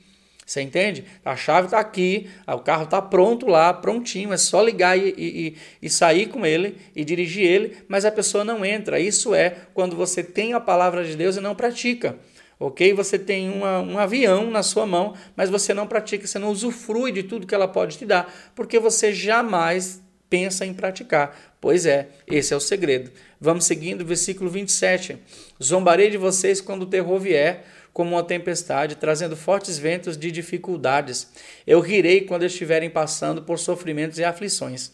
Você 0.45 0.62
entende? 0.62 1.05
A 1.23 1.36
chave 1.36 1.65
está 1.65 1.79
aqui, 1.79 2.29
o 2.47 2.60
carro 2.60 2.84
está 2.84 3.01
pronto 3.01 3.47
lá, 3.47 3.73
prontinho, 3.73 4.31
é 4.31 4.38
só 4.38 4.62
ligar 4.62 4.95
e, 4.95 5.13
e, 5.17 5.55
e, 5.81 5.89
sair 5.89 6.27
com 6.27 6.45
ele 6.45 6.77
e 6.95 7.03
dirigir 7.03 7.43
ele, 7.43 7.77
mas 7.88 8.05
a 8.05 8.12
pessoa 8.12 8.43
não 8.43 8.63
entra. 8.63 8.99
Isso 8.99 9.34
é 9.34 9.55
quando 9.73 9.95
você 9.95 10.23
tem 10.23 10.53
a 10.53 10.60
palavra 10.60 11.03
de 11.03 11.15
Deus 11.15 11.36
e 11.36 11.41
não 11.41 11.55
pratica. 11.55 12.19
Ok? 12.60 12.93
Você 12.93 13.17
tem 13.17 13.49
uma, 13.49 13.79
um 13.79 13.97
avião 13.97 14.51
na 14.51 14.62
sua 14.62 14.86
mão, 14.86 15.15
mas 15.36 15.49
você 15.49 15.73
não 15.73 15.88
pratica, 15.88 16.27
você 16.27 16.38
não 16.38 16.51
usufrui 16.51 17.12
de 17.12 17.23
tudo 17.23 17.47
que 17.47 17.55
ela 17.55 17.67
pode 17.67 17.97
te 17.97 18.05
dar, 18.05 18.31
porque 18.53 18.79
você 18.79 19.12
jamais 19.12 19.99
pensa 20.29 20.63
em 20.63 20.75
praticar. 20.75 21.55
Pois 21.60 21.88
é, 21.88 22.10
esse 22.27 22.53
é 22.53 22.58
o 22.58 22.60
segredo. 22.60 23.12
Vamos 23.41 23.65
seguindo, 23.65 24.05
versículo 24.05 24.49
27. 24.49 25.17
Zombarei 25.62 26.12
de 26.12 26.17
vocês 26.17 26.62
quando 26.62 26.84
o 26.84 26.88
terror 26.88 27.19
vier 27.19 27.65
como 27.95 28.12
uma 28.12 28.23
tempestade, 28.23 28.97
trazendo 28.97 29.38
fortes 29.38 29.77
ventos 29.77 30.17
de 30.17 30.29
dificuldades. 30.29 31.31
Eu 31.65 31.79
rirei 31.79 32.25
quando 32.25 32.43
estiverem 32.43 32.89
passando 32.89 33.41
por 33.41 33.58
sofrimentos 33.58 34.19
e 34.19 34.23
aflições. 34.25 34.91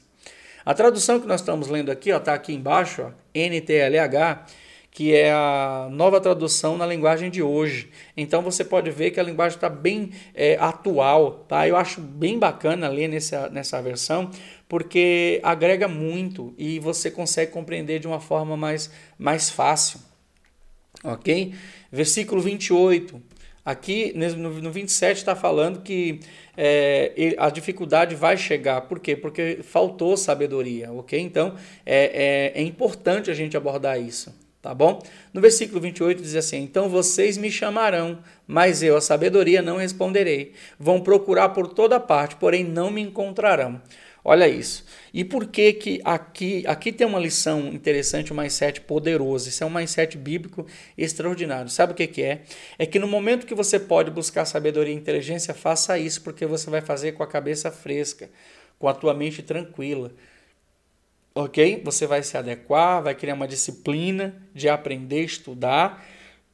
A 0.63 0.71
tradução 0.75 1.19
que 1.19 1.25
nós 1.25 1.41
estamos 1.41 1.67
lendo 1.67 1.91
aqui, 1.91 2.11
está 2.11 2.35
aqui 2.35 2.53
embaixo, 2.53 3.01
ó, 3.01 3.11
NTLH, 3.33 4.45
que 4.91 5.15
é 5.15 5.31
a 5.31 5.87
nova 5.89 6.21
tradução 6.21 6.77
na 6.77 6.85
linguagem 6.85 7.31
de 7.31 7.41
hoje. 7.41 7.89
Então 8.15 8.43
você 8.43 8.63
pode 8.63 8.91
ver 8.91 9.09
que 9.09 9.19
a 9.19 9.23
linguagem 9.23 9.57
está 9.57 9.67
bem 9.67 10.11
é, 10.35 10.55
atual, 10.59 11.43
tá? 11.47 11.67
Eu 11.67 11.77
acho 11.77 11.99
bem 12.01 12.37
bacana 12.37 12.87
ler 12.87 13.07
nessa, 13.07 13.49
nessa 13.49 13.81
versão, 13.81 14.29
porque 14.69 15.39
agrega 15.41 15.87
muito 15.87 16.53
e 16.55 16.77
você 16.77 17.09
consegue 17.09 17.51
compreender 17.51 17.97
de 17.97 18.05
uma 18.05 18.19
forma 18.19 18.55
mais, 18.55 18.91
mais 19.17 19.49
fácil, 19.49 19.99
ok? 21.03 21.51
Versículo 21.91 22.41
28. 22.41 23.21
Aqui 23.63 24.12
no 24.15 24.71
27 24.71 25.17
está 25.17 25.36
falando 25.36 25.84
que 25.84 26.19
é, 26.58 27.36
a 27.38 27.49
dificuldade 27.49 28.15
vai 28.15 28.36
chegar. 28.36 28.82
Por 28.82 28.99
quê? 28.99 29.15
Porque 29.15 29.60
faltou 29.62 30.17
sabedoria, 30.17 30.91
ok? 30.91 31.19
Então 31.19 31.56
é, 31.86 32.51
é, 32.56 32.60
é 32.60 32.63
importante 32.63 33.30
a 33.30 33.36
gente 33.36 33.56
abordar 33.56 34.01
isso, 34.01 34.34
tá 34.63 34.73
bom? 34.73 34.99
No 35.32 35.39
versículo 35.39 35.80
28 35.80 36.23
diz 36.23 36.36
assim: 36.36 36.63
Então 36.63 36.89
vocês 36.89 37.38
me 37.38 37.51
chamarão, 37.51 38.17
mas 38.47 38.82
eu, 38.82 38.97
a 38.97 39.01
sabedoria, 39.01 39.62
não 39.62 39.77
responderei. 39.77 40.54
Vão 40.80 40.99
procurar 40.99 41.49
por 41.49 41.67
toda 41.67 41.99
parte, 41.99 42.38
porém 42.38 42.63
não 42.63 42.89
me 42.89 43.01
encontrarão. 43.01 43.80
Olha 44.23 44.47
isso. 44.47 44.86
E 45.12 45.25
por 45.25 45.47
que 45.47 45.73
que 45.73 46.01
aqui, 46.05 46.63
aqui 46.67 46.91
tem 46.91 47.07
uma 47.07 47.19
lição 47.19 47.67
interessante, 47.69 48.31
um 48.31 48.36
mindset 48.36 48.81
poderoso. 48.81 49.49
Isso 49.49 49.63
é 49.63 49.67
um 49.67 49.69
mindset 49.69 50.15
bíblico 50.15 50.65
extraordinário. 50.95 51.69
Sabe 51.71 51.93
o 51.93 51.95
que 51.95 52.05
que 52.05 52.21
é? 52.21 52.43
É 52.77 52.86
que 52.86 52.99
no 52.99 53.07
momento 53.07 53.47
que 53.47 53.55
você 53.55 53.79
pode 53.79 54.12
buscar 54.12 54.45
sabedoria 54.45 54.93
e 54.93 54.97
inteligência, 54.97 55.53
faça 55.55 55.97
isso, 55.97 56.21
porque 56.21 56.45
você 56.45 56.69
vai 56.69 56.81
fazer 56.81 57.13
com 57.13 57.23
a 57.23 57.27
cabeça 57.27 57.71
fresca, 57.71 58.29
com 58.77 58.88
a 58.88 58.93
tua 58.93 59.13
mente 59.13 59.41
tranquila. 59.41 60.12
Ok? 61.34 61.81
Você 61.84 62.05
vai 62.05 62.21
se 62.21 62.38
adequar, 62.38 63.01
vai 63.01 63.15
criar 63.15 63.34
uma 63.34 63.47
disciplina 63.47 64.36
de 64.53 64.69
aprender, 64.69 65.23
estudar. 65.23 66.05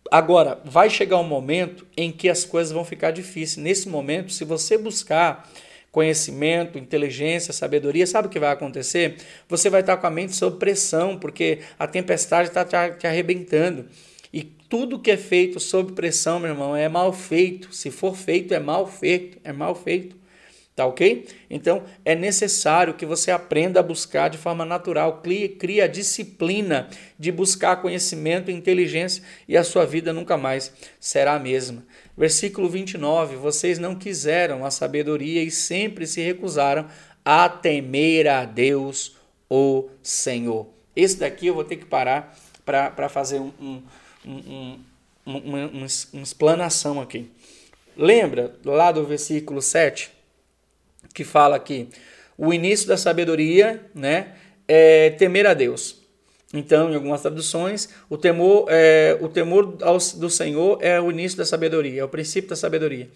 Agora, 0.09 0.61
vai 0.63 0.89
chegar 0.89 1.17
um 1.17 1.27
momento 1.27 1.85
em 1.97 2.13
que 2.13 2.29
as 2.29 2.45
coisas 2.45 2.71
vão 2.71 2.85
ficar 2.85 3.11
difíceis. 3.11 3.57
Nesse 3.57 3.89
momento, 3.89 4.31
se 4.31 4.45
você 4.45 4.77
buscar 4.77 5.51
conhecimento, 5.97 6.77
inteligência, 6.77 7.51
sabedoria, 7.51 8.05
sabe 8.05 8.27
o 8.27 8.29
que 8.29 8.39
vai 8.39 8.51
acontecer? 8.51 9.17
Você 9.49 9.67
vai 9.67 9.81
estar 9.81 9.97
com 9.97 10.05
a 10.05 10.11
mente 10.11 10.35
sob 10.35 10.59
pressão, 10.59 11.17
porque 11.17 11.61
a 11.79 11.87
tempestade 11.87 12.49
está 12.49 12.63
te 12.63 13.07
arrebentando. 13.07 13.87
E 14.31 14.43
tudo 14.43 14.99
que 14.99 15.09
é 15.09 15.17
feito 15.17 15.59
sob 15.59 15.93
pressão, 15.93 16.39
meu 16.39 16.51
irmão, 16.51 16.75
é 16.75 16.87
mal 16.87 17.11
feito. 17.11 17.73
Se 17.73 17.89
for 17.89 18.15
feito, 18.15 18.53
é 18.53 18.59
mal 18.59 18.85
feito, 18.85 19.39
é 19.43 19.51
mal 19.51 19.73
feito. 19.73 20.15
Tá 20.75 20.85
ok? 20.85 21.25
Então 21.49 21.83
é 22.05 22.13
necessário 22.13 22.93
que 22.93 23.03
você 23.03 23.31
aprenda 23.31 23.79
a 23.79 23.83
buscar 23.83 24.29
de 24.29 24.37
forma 24.37 24.63
natural, 24.63 25.23
crie, 25.23 25.81
a 25.81 25.87
disciplina 25.87 26.87
de 27.17 27.31
buscar 27.31 27.77
conhecimento 27.77 28.51
e 28.51 28.53
inteligência 28.53 29.23
e 29.47 29.57
a 29.57 29.63
sua 29.63 29.83
vida 29.83 30.13
nunca 30.13 30.37
mais 30.37 30.71
será 30.99 31.33
a 31.33 31.39
mesma. 31.39 31.83
Versículo 32.17 32.67
29: 32.69 33.35
Vocês 33.35 33.77
não 33.77 33.95
quiseram 33.95 34.65
a 34.65 34.71
sabedoria 34.71 35.43
e 35.43 35.51
sempre 35.51 36.07
se 36.07 36.21
recusaram 36.21 36.87
a 37.23 37.47
temer 37.47 38.27
a 38.27 38.43
Deus, 38.43 39.15
o 39.49 39.89
Senhor. 40.01 40.67
Esse 40.95 41.17
daqui 41.17 41.47
eu 41.47 41.53
vou 41.53 41.63
ter 41.63 41.75
que 41.75 41.85
parar 41.85 42.37
para 42.65 43.07
fazer 43.07 43.39
um, 43.39 43.51
um, 43.61 43.83
um, 44.25 44.79
uma, 45.25 45.67
uma 45.67 46.23
explanação 46.23 46.99
aqui. 46.99 47.29
Lembra 47.95 48.55
lá 48.65 48.91
do 48.91 49.05
versículo 49.05 49.61
7? 49.61 50.17
que 51.13 51.23
fala 51.23 51.55
aqui 51.55 51.89
o 52.37 52.53
início 52.53 52.87
da 52.87 52.95
sabedoria, 52.95 53.83
né, 53.95 54.35
é 54.67 55.09
temer 55.11 55.47
a 55.47 55.55
Deus. 55.55 55.96
Então, 56.53 56.89
em 56.89 56.95
algumas 56.95 57.21
traduções, 57.21 57.89
o 58.09 58.17
temor, 58.17 58.67
é, 58.69 59.17
o 59.19 59.27
temor 59.27 59.65
do 60.15 60.29
Senhor 60.29 60.77
é 60.81 60.99
o 60.99 61.11
início 61.11 61.37
da 61.37 61.45
sabedoria, 61.45 62.01
é 62.01 62.03
o 62.03 62.07
princípio 62.07 62.49
da 62.49 62.55
sabedoria. 62.55 63.09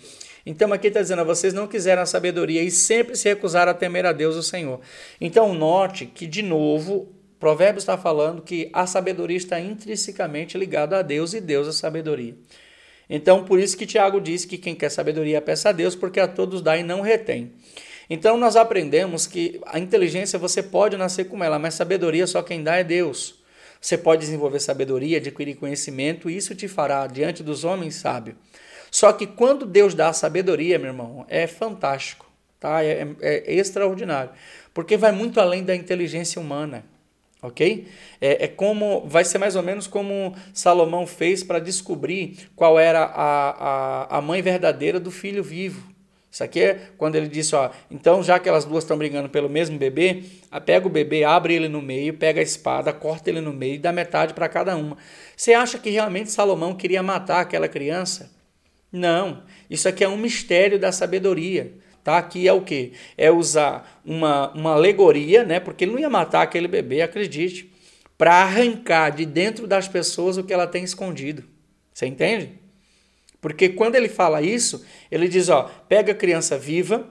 Então, 0.45 0.73
aqui 0.73 0.87
está 0.87 1.01
dizendo, 1.01 1.23
vocês 1.23 1.53
não 1.53 1.67
quiseram 1.67 2.01
a 2.01 2.05
sabedoria 2.05 2.61
e 2.61 2.69
sempre 2.69 3.15
se 3.15 3.29
recusaram 3.29 3.71
a 3.71 3.75
temer 3.75 4.05
a 4.05 4.11
Deus, 4.11 4.35
o 4.35 4.43
Senhor. 4.43 4.81
Então, 5.19 5.53
note 5.53 6.05
que, 6.05 6.27
de 6.27 6.41
novo, 6.41 7.07
Provérbios 7.39 7.83
está 7.83 7.97
falando 7.97 8.41
que 8.41 8.69
a 8.73 8.85
sabedoria 8.85 9.37
está 9.37 9.59
intrinsecamente 9.59 10.57
ligada 10.57 10.99
a 10.99 11.01
Deus 11.01 11.33
e 11.33 11.39
Deus 11.39 11.67
a 11.67 11.73
sabedoria. 11.73 12.35
Então, 13.09 13.43
por 13.45 13.59
isso 13.59 13.77
que 13.77 13.85
Tiago 13.85 14.19
diz 14.19 14.45
que 14.45 14.57
quem 14.57 14.75
quer 14.75 14.89
sabedoria 14.89 15.41
peça 15.41 15.69
a 15.69 15.71
Deus, 15.71 15.95
porque 15.95 16.19
a 16.19 16.27
todos 16.27 16.61
dá 16.61 16.77
e 16.77 16.83
não 16.83 17.01
retém. 17.01 17.51
Então 18.13 18.35
nós 18.35 18.57
aprendemos 18.57 19.25
que 19.25 19.61
a 19.65 19.79
inteligência 19.79 20.37
você 20.37 20.61
pode 20.61 20.97
nascer 20.97 21.29
com 21.29 21.41
ela, 21.41 21.57
mas 21.57 21.75
sabedoria 21.75 22.27
só 22.27 22.43
quem 22.43 22.61
dá 22.61 22.75
é 22.75 22.83
Deus. 22.83 23.35
Você 23.79 23.97
pode 23.97 24.19
desenvolver 24.19 24.59
sabedoria, 24.59 25.17
adquirir 25.17 25.55
conhecimento, 25.55 26.29
e 26.29 26.35
isso 26.35 26.53
te 26.53 26.67
fará 26.67 27.07
diante 27.07 27.41
dos 27.41 27.63
homens 27.63 27.95
sábio. 27.95 28.35
Só 28.91 29.13
que 29.13 29.25
quando 29.25 29.65
Deus 29.65 29.93
dá 29.93 30.09
a 30.09 30.13
sabedoria, 30.13 30.77
meu 30.77 30.89
irmão, 30.89 31.25
é 31.29 31.47
fantástico, 31.47 32.29
tá? 32.59 32.83
É, 32.83 33.07
é, 33.21 33.43
é 33.49 33.55
extraordinário, 33.55 34.31
porque 34.73 34.97
vai 34.97 35.13
muito 35.13 35.39
além 35.39 35.63
da 35.63 35.73
inteligência 35.73 36.41
humana 36.41 36.83
ok? 37.41 37.87
É, 38.19 38.43
é, 38.43 38.47
como 38.47 39.07
vai 39.07 39.25
ser 39.25 39.39
mais 39.39 39.55
ou 39.55 39.63
menos 39.63 39.87
como 39.87 40.35
Salomão 40.53 41.07
fez 41.07 41.43
para 41.43 41.57
descobrir 41.59 42.49
qual 42.55 42.77
era 42.77 43.03
a, 43.03 43.49
a, 44.11 44.17
a 44.17 44.21
mãe 44.21 44.41
verdadeira 44.43 44.99
do 44.99 45.09
filho 45.09 45.43
vivo. 45.43 45.90
Isso 46.31 46.43
aqui 46.45 46.61
é 46.61 46.79
quando 46.97 47.15
ele 47.15 47.27
disse, 47.27 47.53
ó, 47.55 47.69
então 47.89 48.23
já 48.23 48.39
que 48.39 48.47
elas 48.47 48.63
duas 48.63 48.85
estão 48.85 48.97
brigando 48.97 49.27
pelo 49.27 49.49
mesmo 49.49 49.77
bebê, 49.77 50.23
pega 50.65 50.87
o 50.87 50.89
bebê, 50.89 51.25
abre 51.25 51.53
ele 51.53 51.67
no 51.67 51.81
meio, 51.81 52.13
pega 52.13 52.39
a 52.39 52.43
espada, 52.43 52.93
corta 52.93 53.29
ele 53.29 53.41
no 53.41 53.51
meio 53.51 53.75
e 53.75 53.79
dá 53.79 53.91
metade 53.91 54.33
para 54.33 54.47
cada 54.47 54.77
uma. 54.77 54.97
Você 55.35 55.53
acha 55.53 55.77
que 55.77 55.89
realmente 55.89 56.31
Salomão 56.31 56.73
queria 56.73 57.03
matar 57.03 57.41
aquela 57.41 57.67
criança? 57.67 58.31
Não, 58.89 59.43
isso 59.69 59.89
aqui 59.89 60.05
é 60.05 60.07
um 60.07 60.15
mistério 60.17 60.79
da 60.79 60.91
sabedoria. 60.93 61.73
Tá? 62.01 62.17
Aqui 62.17 62.47
é 62.47 62.53
o 62.53 62.61
que? 62.61 62.93
É 63.17 63.29
usar 63.29 64.01
uma, 64.03 64.51
uma 64.53 64.71
alegoria, 64.71 65.43
né? 65.43 65.59
porque 65.59 65.83
ele 65.83 65.91
não 65.91 65.99
ia 65.99 66.09
matar 66.09 66.41
aquele 66.41 66.67
bebê, 66.67 67.01
acredite, 67.01 67.71
para 68.17 68.35
arrancar 68.35 69.09
de 69.09 69.25
dentro 69.25 69.67
das 69.67 69.87
pessoas 69.87 70.37
o 70.37 70.43
que 70.43 70.53
ela 70.53 70.65
tem 70.65 70.83
escondido. 70.83 71.43
Você 71.93 72.05
entende? 72.05 72.60
Porque 73.41 73.69
quando 73.69 73.95
ele 73.95 74.07
fala 74.07 74.41
isso, 74.41 74.85
ele 75.11 75.27
diz, 75.27 75.49
ó, 75.49 75.69
pega 75.89 76.11
a 76.11 76.15
criança 76.15 76.57
viva, 76.57 77.09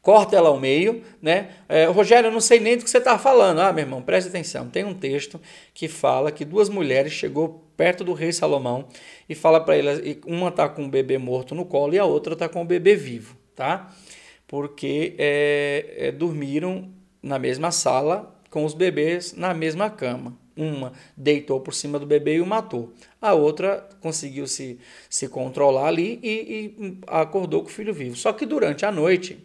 corta 0.00 0.34
ela 0.34 0.48
ao 0.48 0.58
meio, 0.58 1.02
né? 1.20 1.50
É, 1.68 1.84
Rogério, 1.84 2.28
eu 2.28 2.32
não 2.32 2.40
sei 2.40 2.58
nem 2.58 2.76
do 2.76 2.82
que 2.82 2.90
você 2.90 2.98
está 2.98 3.18
falando. 3.18 3.60
Ah, 3.60 3.72
meu 3.72 3.84
irmão, 3.84 4.02
preste 4.02 4.28
atenção. 4.28 4.68
Tem 4.68 4.84
um 4.84 4.94
texto 4.94 5.40
que 5.72 5.86
fala 5.86 6.32
que 6.32 6.44
duas 6.44 6.68
mulheres 6.68 7.12
chegou 7.12 7.62
perto 7.76 8.02
do 8.02 8.12
rei 8.12 8.32
Salomão 8.32 8.88
e 9.28 9.34
fala 9.34 9.60
para 9.60 9.76
ele, 9.76 10.20
uma 10.26 10.48
está 10.48 10.68
com 10.68 10.84
o 10.84 10.88
bebê 10.88 11.18
morto 11.18 11.54
no 11.54 11.64
colo 11.64 11.94
e 11.94 11.98
a 11.98 12.04
outra 12.04 12.32
está 12.32 12.48
com 12.48 12.62
o 12.62 12.64
bebê 12.64 12.96
vivo, 12.96 13.36
tá? 13.54 13.94
Porque 14.46 15.14
é, 15.18 15.94
é, 15.96 16.12
dormiram 16.12 16.90
na 17.22 17.38
mesma 17.38 17.70
sala 17.70 18.34
com 18.50 18.64
os 18.64 18.74
bebês 18.74 19.34
na 19.34 19.54
mesma 19.54 19.88
cama. 19.88 20.41
Uma 20.56 20.92
deitou 21.16 21.60
por 21.60 21.72
cima 21.72 21.98
do 21.98 22.06
bebê 22.06 22.36
e 22.36 22.40
o 22.40 22.46
matou. 22.46 22.92
A 23.20 23.34
outra 23.34 23.88
conseguiu 24.00 24.46
se, 24.46 24.78
se 25.08 25.28
controlar 25.28 25.88
ali 25.88 26.20
e, 26.22 26.74
e 26.78 26.98
acordou 27.06 27.62
com 27.62 27.68
o 27.68 27.72
filho 27.72 27.94
vivo. 27.94 28.16
Só 28.16 28.32
que 28.32 28.44
durante 28.44 28.84
a 28.84 28.92
noite, 28.92 29.38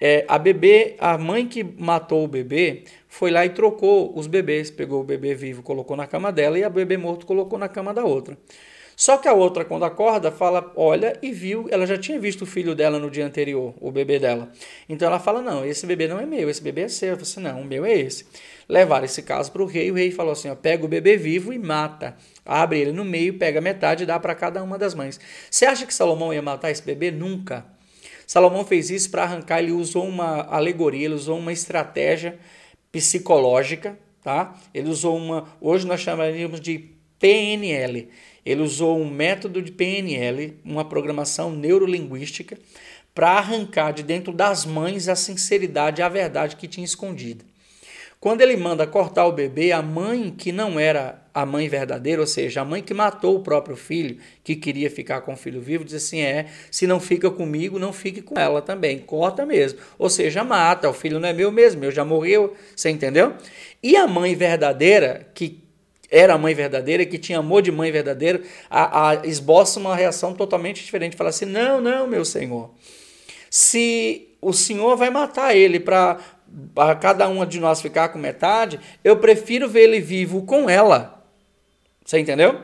é, 0.00 0.24
a 0.28 0.38
bebê, 0.38 0.94
a 0.98 1.16
mãe 1.16 1.46
que 1.46 1.64
matou 1.64 2.24
o 2.24 2.28
bebê, 2.28 2.84
foi 3.08 3.30
lá 3.30 3.46
e 3.46 3.50
trocou 3.50 4.16
os 4.18 4.26
bebês. 4.26 4.70
Pegou 4.70 5.00
o 5.00 5.04
bebê 5.04 5.34
vivo, 5.34 5.62
colocou 5.62 5.96
na 5.96 6.06
cama 6.06 6.30
dela 6.30 6.58
e 6.58 6.64
a 6.64 6.70
bebê 6.70 6.96
morto 6.96 7.26
colocou 7.26 7.58
na 7.58 7.68
cama 7.68 7.94
da 7.94 8.04
outra. 8.04 8.36
Só 8.96 9.18
que 9.18 9.28
a 9.28 9.34
outra, 9.34 9.62
quando 9.62 9.84
acorda, 9.84 10.32
fala, 10.32 10.72
olha 10.74 11.18
e 11.20 11.30
viu, 11.30 11.66
ela 11.70 11.86
já 11.86 11.98
tinha 11.98 12.18
visto 12.18 12.42
o 12.42 12.46
filho 12.46 12.74
dela 12.74 12.98
no 12.98 13.10
dia 13.10 13.26
anterior, 13.26 13.74
o 13.78 13.92
bebê 13.92 14.18
dela. 14.18 14.50
Então 14.88 15.06
ela 15.06 15.20
fala, 15.20 15.42
não, 15.42 15.66
esse 15.66 15.86
bebê 15.86 16.08
não 16.08 16.18
é 16.18 16.24
meu, 16.24 16.48
esse 16.48 16.62
bebê 16.62 16.80
é 16.82 16.88
seu. 16.88 17.10
Eu 17.10 17.16
falei 17.16 17.30
assim, 17.30 17.40
não, 17.40 17.60
o 17.60 17.64
meu 17.64 17.84
é 17.84 17.92
esse. 17.92 18.24
Levaram 18.66 19.04
esse 19.04 19.22
caso 19.22 19.52
para 19.52 19.62
o 19.62 19.66
rei, 19.66 19.90
o 19.90 19.94
rei 19.94 20.10
falou 20.10 20.32
assim, 20.32 20.48
ó, 20.48 20.54
pega 20.54 20.82
o 20.82 20.88
bebê 20.88 21.18
vivo 21.18 21.52
e 21.52 21.58
mata. 21.58 22.16
Abre 22.42 22.80
ele 22.80 22.92
no 22.92 23.04
meio, 23.04 23.38
pega 23.38 23.60
metade 23.60 24.04
e 24.04 24.06
dá 24.06 24.18
para 24.18 24.34
cada 24.34 24.62
uma 24.62 24.78
das 24.78 24.94
mães. 24.94 25.20
Você 25.50 25.66
acha 25.66 25.84
que 25.84 25.92
Salomão 25.92 26.32
ia 26.32 26.40
matar 26.40 26.70
esse 26.70 26.82
bebê? 26.82 27.10
Nunca. 27.10 27.66
Salomão 28.26 28.64
fez 28.64 28.88
isso 28.88 29.10
para 29.10 29.24
arrancar, 29.24 29.60
ele 29.60 29.72
usou 29.72 30.06
uma 30.08 30.42
alegoria, 30.44 31.04
ele 31.04 31.14
usou 31.14 31.38
uma 31.38 31.52
estratégia 31.52 32.38
psicológica, 32.90 33.98
tá? 34.22 34.58
Ele 34.72 34.88
usou 34.88 35.16
uma, 35.16 35.46
hoje 35.60 35.86
nós 35.86 36.00
chamaríamos 36.00 36.60
de 36.60 36.95
PNL. 37.26 38.08
Ele 38.44 38.62
usou 38.62 39.00
um 39.00 39.10
método 39.10 39.60
de 39.60 39.72
PNL, 39.72 40.56
uma 40.64 40.84
programação 40.84 41.50
neurolinguística, 41.50 42.56
para 43.12 43.30
arrancar 43.30 43.90
de 43.90 44.04
dentro 44.04 44.32
das 44.32 44.64
mães 44.64 45.08
a 45.08 45.16
sinceridade 45.16 46.00
e 46.00 46.04
a 46.04 46.08
verdade 46.08 46.54
que 46.54 46.68
tinha 46.68 46.84
escondida. 46.84 47.44
Quando 48.20 48.42
ele 48.42 48.56
manda 48.56 48.86
cortar 48.86 49.26
o 49.26 49.32
bebê, 49.32 49.72
a 49.72 49.82
mãe 49.82 50.30
que 50.30 50.52
não 50.52 50.78
era 50.78 51.20
a 51.34 51.44
mãe 51.44 51.68
verdadeira, 51.68 52.20
ou 52.20 52.26
seja, 52.26 52.60
a 52.60 52.64
mãe 52.64 52.80
que 52.80 52.94
matou 52.94 53.36
o 53.36 53.42
próprio 53.42 53.76
filho, 53.76 54.18
que 54.44 54.54
queria 54.54 54.90
ficar 54.90 55.22
com 55.22 55.32
o 55.32 55.36
filho 55.36 55.60
vivo, 55.60 55.84
diz 55.84 55.94
assim: 55.94 56.20
é, 56.20 56.46
se 56.70 56.86
não 56.86 57.00
fica 57.00 57.28
comigo, 57.28 57.78
não 57.78 57.92
fique 57.92 58.22
com 58.22 58.38
ela 58.38 58.62
também. 58.62 59.00
Corta 59.00 59.44
mesmo. 59.44 59.80
Ou 59.98 60.08
seja, 60.08 60.44
mata, 60.44 60.88
o 60.88 60.94
filho 60.94 61.18
não 61.18 61.28
é 61.28 61.32
meu 61.32 61.50
mesmo, 61.50 61.80
meu 61.80 61.90
já 61.90 62.04
morreu. 62.04 62.54
Você 62.74 62.88
entendeu? 62.88 63.34
E 63.82 63.96
a 63.96 64.06
mãe 64.06 64.34
verdadeira, 64.34 65.28
que 65.34 65.65
era 66.10 66.34
a 66.34 66.38
mãe 66.38 66.54
verdadeira, 66.54 67.04
que 67.04 67.18
tinha 67.18 67.38
amor 67.38 67.62
de 67.62 67.72
mãe 67.72 67.90
verdadeira, 67.90 68.42
a, 68.70 69.10
a, 69.10 69.26
esboça 69.26 69.80
uma 69.80 69.94
reação 69.94 70.34
totalmente 70.34 70.84
diferente. 70.84 71.16
Fala 71.16 71.30
assim: 71.30 71.44
não, 71.44 71.80
não, 71.80 72.06
meu 72.06 72.24
senhor. 72.24 72.70
Se 73.50 74.28
o 74.40 74.52
senhor 74.52 74.96
vai 74.96 75.10
matar 75.10 75.56
ele 75.56 75.80
para 75.80 76.18
cada 77.00 77.28
uma 77.28 77.46
de 77.46 77.58
nós 77.58 77.80
ficar 77.80 78.10
com 78.10 78.18
metade, 78.18 78.78
eu 79.02 79.16
prefiro 79.16 79.68
ver 79.68 79.82
ele 79.82 80.00
vivo 80.00 80.42
com 80.42 80.68
ela. 80.68 81.24
Você 82.04 82.18
entendeu? 82.18 82.60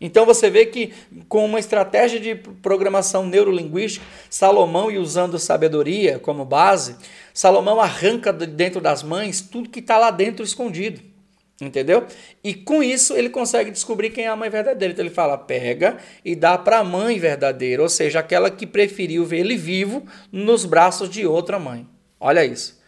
Então 0.00 0.26
você 0.26 0.50
vê 0.50 0.66
que 0.66 0.92
com 1.28 1.44
uma 1.44 1.58
estratégia 1.58 2.20
de 2.20 2.34
programação 2.34 3.26
neurolinguística, 3.26 4.04
Salomão 4.28 4.90
e 4.90 4.98
usando 4.98 5.38
sabedoria 5.38 6.18
como 6.18 6.44
base, 6.44 6.96
Salomão 7.32 7.80
arranca 7.80 8.32
dentro 8.32 8.80
das 8.80 9.02
mães 9.02 9.40
tudo 9.40 9.70
que 9.70 9.80
está 9.80 9.96
lá 9.96 10.10
dentro 10.10 10.44
escondido. 10.44 11.13
Entendeu? 11.60 12.06
E 12.42 12.52
com 12.52 12.82
isso 12.82 13.14
ele 13.14 13.30
consegue 13.30 13.70
descobrir 13.70 14.10
quem 14.10 14.24
é 14.24 14.28
a 14.28 14.34
mãe 14.34 14.50
verdadeira. 14.50 14.92
Então 14.92 15.04
ele 15.04 15.14
fala: 15.14 15.38
pega 15.38 15.98
e 16.24 16.34
dá 16.34 16.58
para 16.58 16.78
a 16.78 16.84
mãe 16.84 17.18
verdadeira, 17.18 17.80
ou 17.82 17.88
seja, 17.88 18.18
aquela 18.18 18.50
que 18.50 18.66
preferiu 18.66 19.24
ver 19.24 19.38
ele 19.38 19.56
vivo 19.56 20.04
nos 20.32 20.64
braços 20.64 21.08
de 21.08 21.24
outra 21.26 21.58
mãe. 21.58 21.88
Olha 22.18 22.44
isso. 22.44 22.82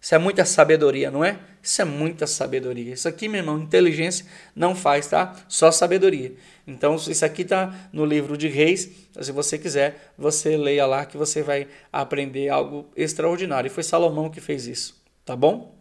Isso 0.00 0.14
é 0.14 0.18
muita 0.18 0.44
sabedoria, 0.44 1.10
não 1.10 1.24
é? 1.24 1.38
Isso 1.62 1.82
é 1.82 1.84
muita 1.84 2.26
sabedoria. 2.26 2.94
Isso 2.94 3.08
aqui, 3.08 3.28
meu 3.28 3.40
irmão, 3.40 3.58
inteligência 3.58 4.24
não 4.54 4.74
faz, 4.74 5.08
tá? 5.08 5.34
Só 5.48 5.72
sabedoria. 5.72 6.34
Então, 6.66 6.94
isso 6.94 7.24
aqui 7.24 7.44
tá 7.44 7.88
no 7.92 8.04
livro 8.04 8.36
de 8.36 8.46
Reis. 8.46 8.90
Se 9.20 9.32
você 9.32 9.58
quiser, 9.58 10.12
você 10.16 10.56
leia 10.56 10.86
lá 10.86 11.04
que 11.04 11.16
você 11.16 11.42
vai 11.42 11.66
aprender 11.92 12.48
algo 12.48 12.86
extraordinário. 12.96 13.66
E 13.66 13.70
foi 13.70 13.82
Salomão 13.82 14.30
que 14.30 14.40
fez 14.40 14.66
isso, 14.66 15.02
tá 15.24 15.34
bom? 15.34 15.76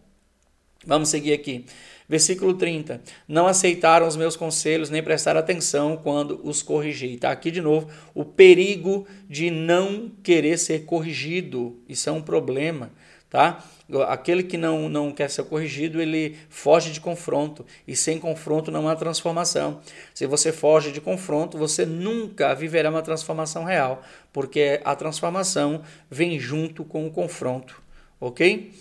Vamos 0.85 1.09
seguir 1.09 1.33
aqui. 1.33 1.65
Versículo 2.07 2.53
30. 2.53 3.01
Não 3.27 3.47
aceitaram 3.47 4.07
os 4.07 4.15
meus 4.15 4.35
conselhos, 4.35 4.89
nem 4.89 5.03
prestaram 5.03 5.39
atenção 5.39 5.97
quando 5.97 6.39
os 6.43 6.61
corrigi. 6.61 7.17
Tá 7.17 7.31
aqui 7.31 7.51
de 7.51 7.61
novo 7.61 7.89
o 8.13 8.23
perigo 8.23 9.05
de 9.29 9.51
não 9.51 10.09
querer 10.23 10.57
ser 10.57 10.85
corrigido. 10.85 11.77
Isso 11.87 12.09
é 12.09 12.11
um 12.11 12.21
problema 12.21 12.91
tá? 13.29 13.63
Aquele 14.07 14.43
que 14.43 14.57
não, 14.57 14.89
não 14.89 15.11
quer 15.11 15.29
ser 15.29 15.43
corrigido, 15.45 16.01
ele 16.01 16.37
foge 16.49 16.91
de 16.91 16.99
confronto, 16.99 17.65
e 17.87 17.95
sem 17.95 18.19
confronto 18.19 18.71
não 18.71 18.87
há 18.87 18.95
transformação. 18.95 19.81
Se 20.13 20.25
você 20.25 20.51
foge 20.51 20.91
de 20.91 20.99
confronto, 20.99 21.57
você 21.57 21.85
nunca 21.85 22.53
viverá 22.53 22.89
uma 22.89 23.01
transformação 23.01 23.63
real, 23.63 24.01
porque 24.31 24.81
a 24.83 24.95
transformação 24.95 25.81
vem 26.09 26.39
junto 26.39 26.83
com 26.83 27.05
o 27.05 27.11
confronto, 27.11 27.81
ok? 28.19 28.73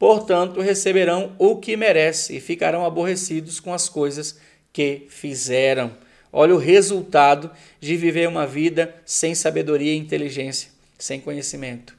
Portanto, 0.00 0.62
receberão 0.62 1.36
o 1.38 1.56
que 1.56 1.76
merece 1.76 2.34
e 2.34 2.40
ficarão 2.40 2.86
aborrecidos 2.86 3.60
com 3.60 3.74
as 3.74 3.86
coisas 3.86 4.38
que 4.72 5.06
fizeram. 5.10 5.92
Olha 6.32 6.54
o 6.54 6.58
resultado 6.58 7.50
de 7.78 7.98
viver 7.98 8.26
uma 8.26 8.46
vida 8.46 8.94
sem 9.04 9.34
sabedoria 9.34 9.92
e 9.92 9.98
inteligência, 9.98 10.70
sem 10.98 11.20
conhecimento. 11.20 11.94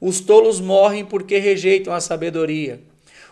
Os 0.00 0.20
tolos 0.20 0.60
morrem 0.60 1.04
porque 1.04 1.38
rejeitam 1.38 1.92
a 1.92 2.00
sabedoria. 2.00 2.80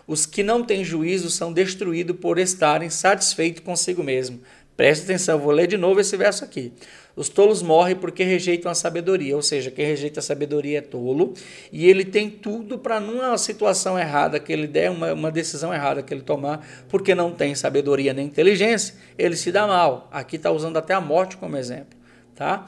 Os 0.05 0.25
que 0.25 0.43
não 0.43 0.65
têm 0.65 0.83
juízo 0.83 1.29
são 1.29 1.53
destruídos 1.53 2.17
por 2.17 2.37
estarem 2.37 2.89
satisfeitos 2.89 3.63
consigo 3.63 4.03
mesmo. 4.03 4.41
Preste 4.75 5.03
atenção, 5.03 5.39
vou 5.39 5.53
ler 5.53 5.67
de 5.67 5.77
novo 5.77 6.01
esse 6.01 6.17
verso 6.17 6.43
aqui. 6.43 6.73
Os 7.15 7.29
tolos 7.29 7.61
morrem 7.61 7.95
porque 7.95 8.23
rejeitam 8.23 8.71
a 8.71 8.75
sabedoria, 8.75 9.35
ou 9.35 9.41
seja, 9.41 9.69
quem 9.69 9.85
rejeita 9.85 10.19
a 10.19 10.23
sabedoria 10.23 10.79
é 10.79 10.81
tolo 10.81 11.33
e 11.71 11.87
ele 11.87 12.03
tem 12.03 12.27
tudo 12.27 12.79
para, 12.79 12.99
numa 12.99 13.37
situação 13.37 13.99
errada 13.99 14.39
que 14.39 14.51
ele 14.51 14.65
der, 14.65 14.89
uma, 14.89 15.13
uma 15.13 15.31
decisão 15.31 15.71
errada 15.71 16.01
que 16.01 16.11
ele 16.11 16.23
tomar, 16.23 16.67
porque 16.89 17.13
não 17.13 17.31
tem 17.31 17.53
sabedoria 17.53 18.13
nem 18.13 18.25
inteligência, 18.25 18.95
ele 19.15 19.35
se 19.35 19.51
dá 19.51 19.67
mal. 19.67 20.09
Aqui 20.11 20.37
está 20.37 20.49
usando 20.49 20.77
até 20.77 20.95
a 20.95 21.01
morte 21.01 21.37
como 21.37 21.55
exemplo. 21.55 21.95
Tá? 22.35 22.67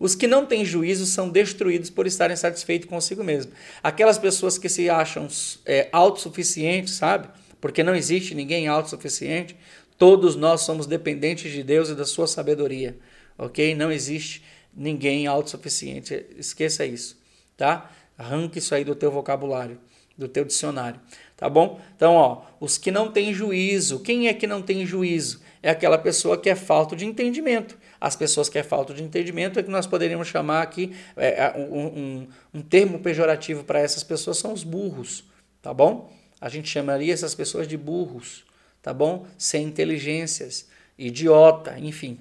Os 0.00 0.14
que 0.14 0.26
não 0.26 0.46
têm 0.46 0.64
juízo 0.64 1.04
são 1.04 1.28
destruídos 1.28 1.90
por 1.90 2.06
estarem 2.06 2.34
satisfeitos 2.34 2.88
consigo 2.88 3.22
mesmo. 3.22 3.52
Aquelas 3.82 4.16
pessoas 4.16 4.56
que 4.56 4.68
se 4.68 4.88
acham 4.88 5.28
é, 5.66 5.88
autossuficientes, 5.92 6.94
sabe? 6.94 7.28
Porque 7.60 7.82
não 7.82 7.94
existe 7.94 8.34
ninguém 8.34 8.66
autossuficiente. 8.66 9.54
Todos 9.98 10.36
nós 10.36 10.62
somos 10.62 10.86
dependentes 10.86 11.52
de 11.52 11.62
Deus 11.62 11.90
e 11.90 11.94
da 11.94 12.06
sua 12.06 12.26
sabedoria, 12.26 12.96
ok? 13.40 13.74
Não 13.74 13.90
existe 13.90 14.42
ninguém 14.74 15.26
autossuficiente. 15.26 16.26
Esqueça 16.36 16.84
isso, 16.84 17.18
tá? 17.56 17.90
Arranque 18.16 18.58
isso 18.58 18.74
aí 18.74 18.84
do 18.84 18.94
teu 18.94 19.10
vocabulário, 19.10 19.80
do 20.16 20.28
teu 20.28 20.44
dicionário, 20.44 21.00
tá 21.36 21.48
bom? 21.48 21.80
Então, 21.96 22.14
ó, 22.14 22.42
os 22.60 22.76
que 22.76 22.90
não 22.90 23.10
têm 23.10 23.32
juízo. 23.32 24.00
Quem 24.00 24.28
é 24.28 24.34
que 24.34 24.46
não 24.46 24.60
tem 24.60 24.84
juízo? 24.84 25.40
É 25.62 25.70
aquela 25.70 25.98
pessoa 25.98 26.38
que 26.38 26.50
é 26.50 26.54
falta 26.54 26.94
de 26.94 27.04
entendimento 27.06 27.78
as 28.00 28.16
pessoas 28.16 28.48
que 28.48 28.58
é 28.58 28.62
falta 28.62 28.94
de 28.94 29.02
entendimento, 29.02 29.58
é 29.58 29.62
que 29.62 29.70
nós 29.70 29.86
poderíamos 29.86 30.26
chamar 30.26 30.62
aqui, 30.62 30.96
é, 31.16 31.44
é 31.44 31.54
um, 31.56 31.86
um, 31.86 32.28
um 32.54 32.62
termo 32.62 32.98
pejorativo 32.98 33.62
para 33.62 33.78
essas 33.78 34.02
pessoas 34.02 34.38
são 34.38 34.52
os 34.54 34.64
burros, 34.64 35.24
tá 35.60 35.74
bom? 35.74 36.10
A 36.40 36.48
gente 36.48 36.68
chamaria 36.68 37.12
essas 37.12 37.34
pessoas 37.34 37.68
de 37.68 37.76
burros, 37.76 38.44
tá 38.80 38.94
bom? 38.94 39.26
Sem 39.36 39.66
inteligências, 39.66 40.66
idiota, 40.98 41.78
enfim, 41.78 42.18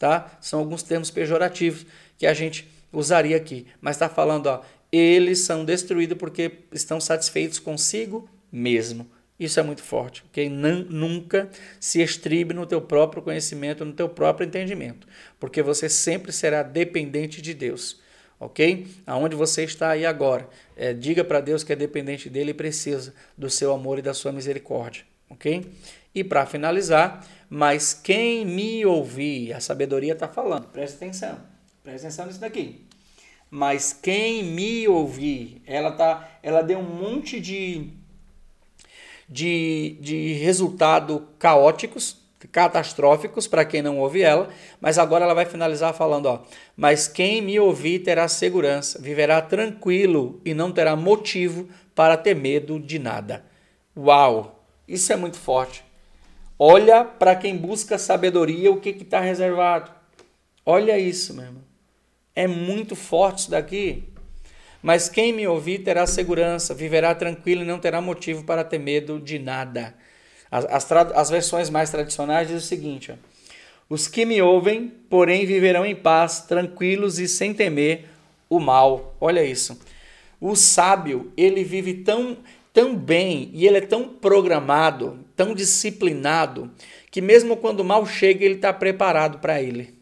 tá? 0.00 0.38
São 0.40 0.58
alguns 0.58 0.82
termos 0.82 1.10
pejorativos 1.10 1.86
que 2.18 2.26
a 2.26 2.32
gente 2.32 2.66
usaria 2.90 3.36
aqui, 3.36 3.66
mas 3.80 3.94
está 3.94 4.08
falando, 4.08 4.46
ó, 4.46 4.62
eles 4.90 5.40
são 5.40 5.64
destruídos 5.64 6.16
porque 6.18 6.50
estão 6.72 6.98
satisfeitos 6.98 7.60
consigo 7.60 8.28
mesmo. 8.50 9.08
Isso 9.38 9.60
é 9.60 9.62
muito 9.62 9.82
forte, 9.82 10.24
ok? 10.28 10.48
Não, 10.48 10.84
nunca 10.84 11.48
se 11.78 12.02
estribe 12.02 12.52
no 12.52 12.66
teu 12.66 12.80
próprio 12.80 13.22
conhecimento, 13.22 13.84
no 13.84 13.92
teu 13.92 14.08
próprio 14.08 14.46
entendimento, 14.46 15.06
porque 15.38 15.62
você 15.62 15.88
sempre 15.88 16.32
será 16.32 16.62
dependente 16.62 17.40
de 17.40 17.54
Deus, 17.54 18.00
ok? 18.38 18.86
Aonde 19.06 19.36
você 19.36 19.64
está 19.64 19.90
aí 19.90 20.04
agora, 20.04 20.48
é, 20.76 20.92
diga 20.92 21.22
para 21.22 21.40
Deus 21.40 21.62
que 21.62 21.72
é 21.72 21.76
dependente 21.76 22.28
dele 22.28 22.50
e 22.50 22.54
precisa 22.54 23.14
do 23.36 23.48
seu 23.48 23.72
amor 23.72 23.98
e 23.98 24.02
da 24.02 24.14
sua 24.14 24.32
misericórdia, 24.32 25.04
ok? 25.28 25.64
E 26.14 26.24
para 26.24 26.44
finalizar, 26.44 27.24
mas 27.50 27.92
quem 27.92 28.46
me 28.46 28.86
ouvir, 28.86 29.52
a 29.52 29.60
sabedoria 29.60 30.12
está 30.12 30.28
falando, 30.28 30.68
presta 30.68 30.96
atenção, 30.96 31.36
presta 31.82 32.06
atenção 32.06 32.26
nisso 32.26 32.40
daqui. 32.40 32.86
Mas 33.50 33.92
quem 33.92 34.44
me 34.44 34.86
ouvir, 34.86 35.60
ela 35.66 35.90
tá, 35.90 36.38
ela 36.40 36.62
deu 36.62 36.78
um 36.78 36.84
monte 36.84 37.40
de 37.40 37.90
de, 39.30 39.96
de 40.00 40.32
resultado 40.34 41.28
caóticos, 41.38 42.16
catastróficos 42.50 43.46
para 43.46 43.64
quem 43.64 43.80
não 43.80 43.98
ouve 43.98 44.22
ela, 44.22 44.48
mas 44.80 44.98
agora 44.98 45.24
ela 45.24 45.34
vai 45.34 45.44
finalizar 45.44 45.94
falando, 45.94 46.26
ó, 46.26 46.42
mas 46.76 47.06
quem 47.06 47.40
me 47.40 47.60
ouvir 47.60 48.00
terá 48.00 48.26
segurança, 48.26 49.00
viverá 49.00 49.40
tranquilo 49.40 50.40
e 50.44 50.52
não 50.52 50.72
terá 50.72 50.96
motivo 50.96 51.68
para 51.94 52.16
ter 52.16 52.34
medo 52.34 52.80
de 52.80 52.98
nada. 52.98 53.44
Uau, 53.96 54.64
isso 54.88 55.12
é 55.12 55.16
muito 55.16 55.38
forte. 55.38 55.84
Olha 56.62 57.06
para 57.06 57.34
quem 57.34 57.56
busca 57.56 57.96
sabedoria 57.96 58.70
o 58.70 58.78
que 58.78 58.90
está 58.90 59.18
reservado. 59.18 59.90
Olha 60.66 60.98
isso, 60.98 61.32
meu 61.32 61.46
irmão. 61.46 61.62
É 62.36 62.46
muito 62.46 62.94
forte 62.94 63.38
isso 63.38 63.50
daqui. 63.50 64.04
Mas 64.82 65.08
quem 65.08 65.32
me 65.32 65.46
ouvir 65.46 65.78
terá 65.78 66.06
segurança, 66.06 66.74
viverá 66.74 67.14
tranquilo 67.14 67.62
e 67.62 67.66
não 67.66 67.78
terá 67.78 68.02
motivo 68.02 68.44
para 68.44 68.62
ter 68.62 68.78
medo 68.78 69.18
de 69.18 69.38
nada. 69.38 69.94
As, 70.50 70.66
as, 70.66 70.92
as 70.92 71.30
versões 71.30 71.70
mais 71.70 71.88
tradicionais 71.88 72.48
dizem 72.48 72.58
o 72.58 72.60
seguinte: 72.60 73.10
ó, 73.10 73.14
os 73.88 74.06
que 74.06 74.26
me 74.26 74.42
ouvem, 74.42 74.92
porém, 75.08 75.46
viverão 75.46 75.86
em 75.86 75.96
paz, 75.96 76.42
tranquilos 76.42 77.18
e 77.18 77.26
sem 77.26 77.54
temer 77.54 78.04
o 78.50 78.60
mal. 78.60 79.16
Olha 79.18 79.42
isso. 79.42 79.80
O 80.38 80.54
sábio, 80.54 81.32
ele 81.38 81.64
vive 81.64 81.94
tão, 81.94 82.36
tão 82.72 82.94
bem 82.94 83.50
e 83.52 83.66
ele 83.66 83.78
é 83.78 83.80
tão 83.80 84.08
programado, 84.08 85.24
tão 85.36 85.54
disciplinado, 85.54 86.70
que 87.10 87.20
mesmo 87.20 87.56
quando 87.56 87.84
mal 87.84 88.06
chega, 88.06 88.44
ele 88.44 88.54
está 88.54 88.72
preparado 88.72 89.38
para 89.38 89.60
ele. 89.60 89.98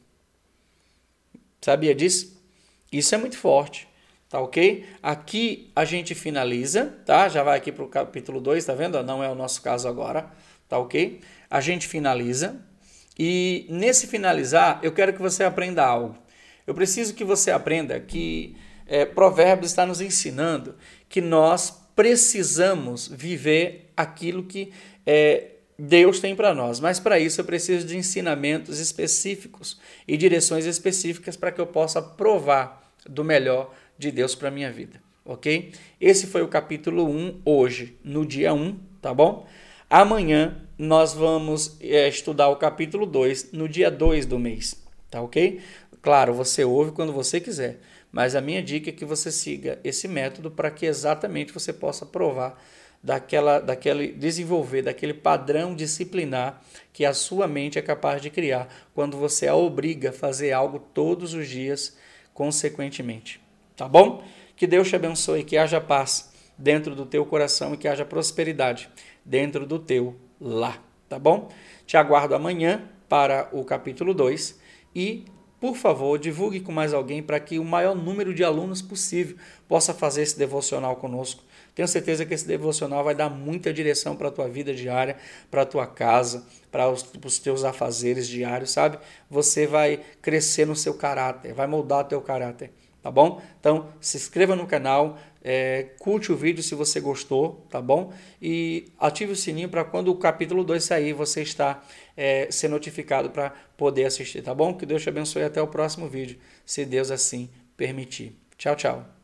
Sabia 1.60 1.94
disso? 1.94 2.40
Isso 2.92 3.14
é 3.14 3.18
muito 3.18 3.36
forte. 3.36 3.88
Tá 4.28 4.40
ok? 4.40 4.84
Aqui 5.02 5.70
a 5.74 5.86
gente 5.86 6.14
finaliza, 6.14 6.98
tá? 7.06 7.30
Já 7.30 7.42
vai 7.42 7.56
aqui 7.56 7.72
para 7.72 7.84
o 7.84 7.88
capítulo 7.88 8.42
2, 8.42 8.62
tá 8.62 8.74
vendo? 8.74 9.02
Não 9.02 9.24
é 9.24 9.28
o 9.30 9.34
nosso 9.34 9.62
caso 9.62 9.88
agora, 9.88 10.30
tá 10.68 10.78
ok? 10.78 11.20
A 11.48 11.62
gente 11.62 11.88
finaliza 11.88 12.60
e 13.18 13.66
nesse 13.70 14.06
finalizar 14.06 14.80
eu 14.82 14.92
quero 14.92 15.14
que 15.14 15.22
você 15.22 15.44
aprenda 15.44 15.82
algo. 15.82 16.14
Eu 16.66 16.74
preciso 16.74 17.14
que 17.14 17.24
você 17.24 17.50
aprenda 17.50 17.98
que 17.98 18.54
é, 18.86 19.06
Provérbios 19.06 19.70
está 19.70 19.86
nos 19.86 20.02
ensinando 20.02 20.76
que 21.08 21.22
nós 21.22 21.77
precisamos 21.98 23.08
viver 23.08 23.90
aquilo 23.96 24.44
que 24.44 24.70
é, 25.04 25.54
Deus 25.76 26.20
tem 26.20 26.36
para 26.36 26.54
nós, 26.54 26.78
mas 26.78 27.00
para 27.00 27.18
isso 27.18 27.40
eu 27.40 27.44
preciso 27.44 27.84
de 27.84 27.96
ensinamentos 27.96 28.78
específicos 28.78 29.80
e 30.06 30.16
direções 30.16 30.64
específicas 30.64 31.36
para 31.36 31.50
que 31.50 31.60
eu 31.60 31.66
possa 31.66 32.00
provar 32.00 32.88
do 33.04 33.24
melhor 33.24 33.74
de 33.98 34.12
Deus 34.12 34.36
para 34.36 34.48
minha 34.48 34.70
vida, 34.70 35.02
ok? 35.24 35.72
Esse 36.00 36.28
foi 36.28 36.40
o 36.40 36.46
capítulo 36.46 37.04
1 37.04 37.40
hoje, 37.44 37.98
no 38.04 38.24
dia 38.24 38.54
1, 38.54 38.78
tá 39.02 39.12
bom? 39.12 39.48
Amanhã 39.90 40.56
nós 40.78 41.14
vamos 41.14 41.78
é, 41.80 42.06
estudar 42.06 42.48
o 42.48 42.54
capítulo 42.54 43.06
2 43.06 43.50
no 43.50 43.68
dia 43.68 43.90
2 43.90 44.24
do 44.24 44.38
mês, 44.38 44.80
tá 45.10 45.20
ok? 45.20 45.60
Claro, 46.00 46.32
você 46.32 46.62
ouve 46.62 46.92
quando 46.92 47.12
você 47.12 47.40
quiser, 47.40 47.80
mas 48.10 48.34
a 48.34 48.40
minha 48.40 48.62
dica 48.62 48.90
é 48.90 48.92
que 48.92 49.04
você 49.04 49.30
siga 49.30 49.78
esse 49.84 50.08
método 50.08 50.50
para 50.50 50.70
que 50.70 50.86
exatamente 50.86 51.52
você 51.52 51.72
possa 51.72 52.06
provar 52.06 52.60
daquela, 53.02 53.60
daquele 53.60 54.12
desenvolver 54.12 54.82
daquele 54.82 55.14
padrão 55.14 55.74
disciplinar 55.74 56.62
que 56.92 57.04
a 57.04 57.14
sua 57.14 57.46
mente 57.46 57.78
é 57.78 57.82
capaz 57.82 58.20
de 58.20 58.30
criar 58.30 58.68
quando 58.94 59.16
você 59.16 59.46
a 59.46 59.54
obriga 59.54 60.10
a 60.10 60.12
fazer 60.12 60.52
algo 60.52 60.78
todos 60.78 61.34
os 61.34 61.48
dias 61.48 61.96
consequentemente. 62.34 63.40
Tá 63.76 63.88
bom? 63.88 64.24
Que 64.56 64.66
Deus 64.66 64.88
te 64.88 64.96
abençoe, 64.96 65.44
que 65.44 65.56
haja 65.56 65.80
paz 65.80 66.32
dentro 66.56 66.94
do 66.94 67.06
teu 67.06 67.24
coração 67.24 67.74
e 67.74 67.76
que 67.76 67.86
haja 67.86 68.04
prosperidade 68.04 68.88
dentro 69.24 69.64
do 69.64 69.78
teu 69.78 70.16
lar. 70.40 70.82
Tá 71.08 71.18
bom? 71.18 71.48
Te 71.86 71.96
aguardo 71.96 72.34
amanhã 72.34 72.88
para 73.08 73.48
o 73.52 73.64
capítulo 73.64 74.12
2 74.12 74.60
e 74.94 75.24
por 75.60 75.76
favor, 75.76 76.18
divulgue 76.18 76.60
com 76.60 76.70
mais 76.70 76.94
alguém 76.94 77.22
para 77.22 77.40
que 77.40 77.58
o 77.58 77.64
maior 77.64 77.94
número 77.94 78.32
de 78.32 78.44
alunos 78.44 78.80
possível 78.80 79.36
possa 79.66 79.92
fazer 79.92 80.22
esse 80.22 80.38
devocional 80.38 80.96
conosco. 80.96 81.42
Tenho 81.74 81.86
certeza 81.86 82.24
que 82.24 82.34
esse 82.34 82.46
devocional 82.46 83.04
vai 83.04 83.14
dar 83.14 83.28
muita 83.28 83.72
direção 83.72 84.16
para 84.16 84.28
a 84.28 84.30
tua 84.32 84.48
vida 84.48 84.74
diária, 84.74 85.16
para 85.50 85.62
a 85.62 85.66
tua 85.66 85.86
casa, 85.86 86.44
para 86.70 86.88
os, 86.88 87.08
os 87.24 87.38
teus 87.38 87.64
afazeres 87.64 88.26
diários, 88.28 88.70
sabe? 88.70 88.98
Você 89.30 89.66
vai 89.66 90.00
crescer 90.20 90.66
no 90.66 90.76
seu 90.76 90.94
caráter, 90.94 91.52
vai 91.54 91.66
moldar 91.66 92.00
o 92.00 92.08
teu 92.08 92.20
caráter, 92.20 92.72
tá 93.02 93.10
bom? 93.10 93.40
Então, 93.60 93.88
se 94.00 94.16
inscreva 94.16 94.56
no 94.56 94.66
canal, 94.66 95.18
é, 95.42 95.90
curte 95.98 96.32
o 96.32 96.36
vídeo 96.36 96.62
se 96.62 96.74
você 96.74 97.00
gostou, 97.00 97.66
tá 97.70 97.80
bom? 97.80 98.12
E 98.40 98.86
ative 98.98 99.32
o 99.32 99.36
sininho 99.36 99.68
para 99.68 99.84
quando 99.84 100.08
o 100.08 100.16
capítulo 100.16 100.64
2 100.64 100.82
sair, 100.82 101.12
você 101.12 101.42
está 101.42 101.82
é, 102.16 102.48
ser 102.50 102.68
notificado 102.68 103.30
para 103.30 103.50
poder 103.76 104.04
assistir, 104.04 104.42
tá 104.42 104.54
bom? 104.54 104.74
Que 104.74 104.86
Deus 104.86 105.02
te 105.02 105.08
abençoe 105.08 105.44
até 105.44 105.62
o 105.62 105.68
próximo 105.68 106.08
vídeo, 106.08 106.38
se 106.64 106.84
Deus 106.84 107.10
assim 107.10 107.48
permitir. 107.76 108.36
Tchau, 108.56 108.74
tchau. 108.74 109.17